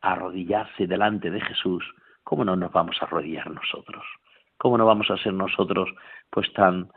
arrodillarse 0.00 0.86
delante 0.86 1.30
de 1.30 1.40
Jesús, 1.40 1.84
¿cómo 2.24 2.44
no 2.44 2.56
nos 2.56 2.72
vamos 2.72 2.96
a 3.00 3.04
arrodillar 3.04 3.50
nosotros? 3.50 4.02
¿Cómo 4.56 4.78
no 4.78 4.86
vamos 4.86 5.10
a 5.10 5.18
ser 5.18 5.34
nosotros 5.34 5.90
pues 6.30 6.50
tan 6.54 6.88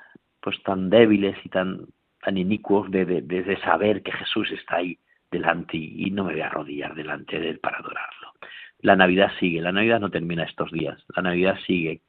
pues 0.41 0.61
tan 0.63 0.89
débiles 0.89 1.35
y 1.43 1.49
tan 1.49 1.87
tan 2.21 2.37
inicuos 2.37 2.89
de, 2.89 3.05
de, 3.05 3.61
saber 3.61 4.01
que 4.01 4.11
Jesús 4.11 4.49
está 4.51 4.77
ahí 4.77 4.97
delante 5.35 5.77
y, 5.77 6.09
no 6.11 6.23
me 6.23 6.33
voy 6.33 6.41
a 6.41 6.47
arrodillar 6.47 6.95
delante 6.95 7.39
de 7.39 7.49
él 7.49 7.59
para 7.59 7.77
adorarlo? 7.77 8.33
La 8.79 8.95
Navidad 8.95 9.31
sigue, 9.39 9.61
la 9.61 9.71
Navidad 9.71 9.99
no 9.99 10.09
termina 10.09 10.43
estos 10.43 10.71
días, 10.71 11.03
la 11.15 11.23
Navidad 11.23 11.57
sigue 11.65 12.01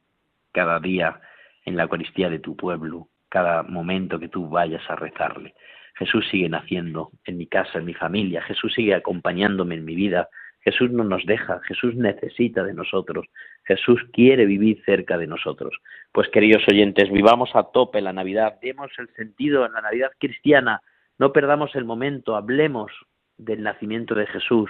cada 0.51 0.79
día 0.79 1.19
en 1.65 1.75
la 1.75 1.83
Eucaristía 1.83 2.29
de 2.29 2.39
tu 2.39 2.55
pueblo, 2.55 3.09
cada 3.29 3.63
momento 3.63 4.19
que 4.19 4.29
tú 4.29 4.49
vayas 4.49 4.81
a 4.89 4.95
rezarle. 4.95 5.53
Jesús 5.95 6.27
sigue 6.29 6.49
naciendo 6.49 7.11
en 7.25 7.37
mi 7.37 7.47
casa, 7.47 7.79
en 7.79 7.85
mi 7.85 7.93
familia, 7.93 8.41
Jesús 8.43 8.73
sigue 8.73 8.93
acompañándome 8.93 9.75
en 9.75 9.85
mi 9.85 9.95
vida, 9.95 10.29
Jesús 10.61 10.91
no 10.91 11.03
nos 11.03 11.25
deja, 11.25 11.61
Jesús 11.61 11.95
necesita 11.95 12.63
de 12.63 12.73
nosotros, 12.73 13.25
Jesús 13.63 14.01
quiere 14.11 14.45
vivir 14.45 14.83
cerca 14.85 15.17
de 15.17 15.25
nosotros. 15.25 15.73
Pues 16.11 16.27
queridos 16.29 16.63
oyentes, 16.67 17.09
vivamos 17.11 17.51
a 17.55 17.63
tope 17.71 18.01
la 18.01 18.13
Navidad, 18.13 18.59
demos 18.61 18.91
el 18.97 19.07
sentido 19.15 19.65
en 19.65 19.73
la 19.73 19.81
Navidad 19.81 20.11
cristiana, 20.19 20.81
no 21.17 21.31
perdamos 21.31 21.75
el 21.75 21.85
momento, 21.85 22.35
hablemos 22.35 22.91
del 23.37 23.63
nacimiento 23.63 24.15
de 24.15 24.27
Jesús 24.27 24.69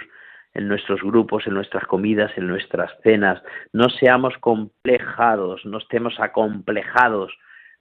en 0.54 0.68
nuestros 0.68 1.00
grupos, 1.02 1.46
en 1.46 1.54
nuestras 1.54 1.84
comidas, 1.84 2.32
en 2.36 2.46
nuestras 2.46 2.90
cenas, 3.02 3.42
no 3.72 3.88
seamos 3.88 4.36
complejados, 4.38 5.64
no 5.64 5.78
estemos 5.78 6.18
acomplejados 6.18 7.32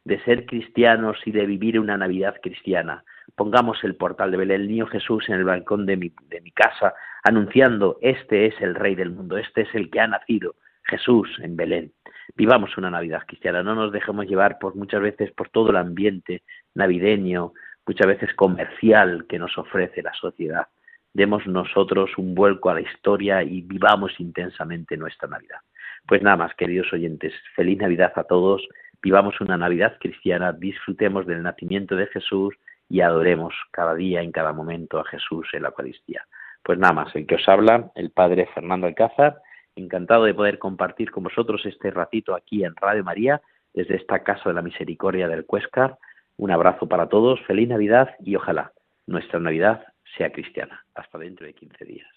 de 0.03 0.23
ser 0.23 0.45
cristianos 0.45 1.17
y 1.25 1.31
de 1.31 1.45
vivir 1.45 1.79
una 1.79 1.97
Navidad 1.97 2.35
cristiana. 2.41 3.03
Pongamos 3.35 3.83
el 3.83 3.95
portal 3.95 4.31
de 4.31 4.37
Belén, 4.37 4.61
el 4.61 4.67
niño 4.67 4.87
Jesús 4.87 5.27
en 5.27 5.35
el 5.35 5.43
balcón 5.43 5.85
de 5.85 5.97
mi, 5.97 6.13
de 6.29 6.41
mi 6.41 6.51
casa, 6.51 6.93
anunciando, 7.23 7.97
este 8.01 8.45
es 8.45 8.55
el 8.61 8.75
Rey 8.75 8.95
del 8.95 9.11
mundo, 9.11 9.37
este 9.37 9.61
es 9.61 9.75
el 9.75 9.89
que 9.89 9.99
ha 9.99 10.07
nacido, 10.07 10.55
Jesús 10.83 11.29
en 11.41 11.57
Belén. 11.57 11.91
Vivamos 12.35 12.77
una 12.77 12.89
Navidad 12.89 13.23
cristiana, 13.27 13.63
no 13.63 13.75
nos 13.75 13.91
dejemos 13.91 14.27
llevar 14.27 14.59
por 14.59 14.75
muchas 14.75 15.01
veces 15.01 15.31
por 15.31 15.49
todo 15.49 15.71
el 15.71 15.77
ambiente 15.77 16.43
navideño, 16.73 17.53
muchas 17.87 18.07
veces 18.07 18.33
comercial 18.35 19.25
que 19.27 19.39
nos 19.39 19.57
ofrece 19.57 20.03
la 20.03 20.13
sociedad. 20.13 20.67
Demos 21.13 21.47
nosotros 21.47 22.11
un 22.17 22.35
vuelco 22.35 22.69
a 22.69 22.75
la 22.75 22.81
historia 22.81 23.41
y 23.41 23.61
vivamos 23.61 24.11
intensamente 24.19 24.97
nuestra 24.97 25.27
Navidad. 25.27 25.59
Pues 26.05 26.21
nada 26.21 26.37
más, 26.37 26.53
queridos 26.55 26.91
oyentes, 26.93 27.33
feliz 27.55 27.79
Navidad 27.79 28.13
a 28.15 28.23
todos, 28.23 28.67
vivamos 29.01 29.39
una 29.41 29.57
Navidad 29.57 29.97
cristiana, 29.99 30.51
disfrutemos 30.51 31.25
del 31.25 31.41
nacimiento 31.41 31.95
de 31.95 32.07
Jesús, 32.07 32.55
y 32.89 33.01
adoremos 33.01 33.53
cada 33.71 33.93
día, 33.95 34.21
en 34.21 34.31
cada 34.31 34.53
momento 34.53 34.99
a 34.99 35.05
Jesús 35.05 35.47
en 35.53 35.63
la 35.63 35.69
Eucaristía. 35.69 36.25
Pues 36.63 36.79
nada 36.79 36.93
más, 36.93 37.15
el 37.15 37.25
que 37.25 37.35
os 37.35 37.47
habla, 37.47 37.91
el 37.95 38.11
Padre 38.11 38.47
Fernando 38.53 38.87
Alcázar, 38.87 39.41
encantado 39.75 40.23
de 40.23 40.33
poder 40.33 40.59
compartir 40.59 41.11
con 41.11 41.23
vosotros 41.23 41.65
este 41.65 41.91
ratito 41.91 42.35
aquí 42.35 42.63
en 42.63 42.75
Radio 42.75 43.03
María, 43.03 43.41
desde 43.73 43.95
esta 43.95 44.23
Casa 44.23 44.49
de 44.49 44.55
la 44.55 44.61
Misericordia 44.61 45.27
del 45.27 45.45
Cuescar. 45.45 45.97
Un 46.37 46.51
abrazo 46.51 46.87
para 46.87 47.09
todos, 47.09 47.41
feliz 47.45 47.67
Navidad 47.67 48.15
y 48.19 48.35
ojalá 48.35 48.71
nuestra 49.07 49.39
Navidad 49.39 49.83
sea 50.15 50.31
cristiana. 50.31 50.85
Hasta 50.93 51.17
dentro 51.17 51.45
de 51.45 51.53
15 51.53 51.85
días. 51.85 52.16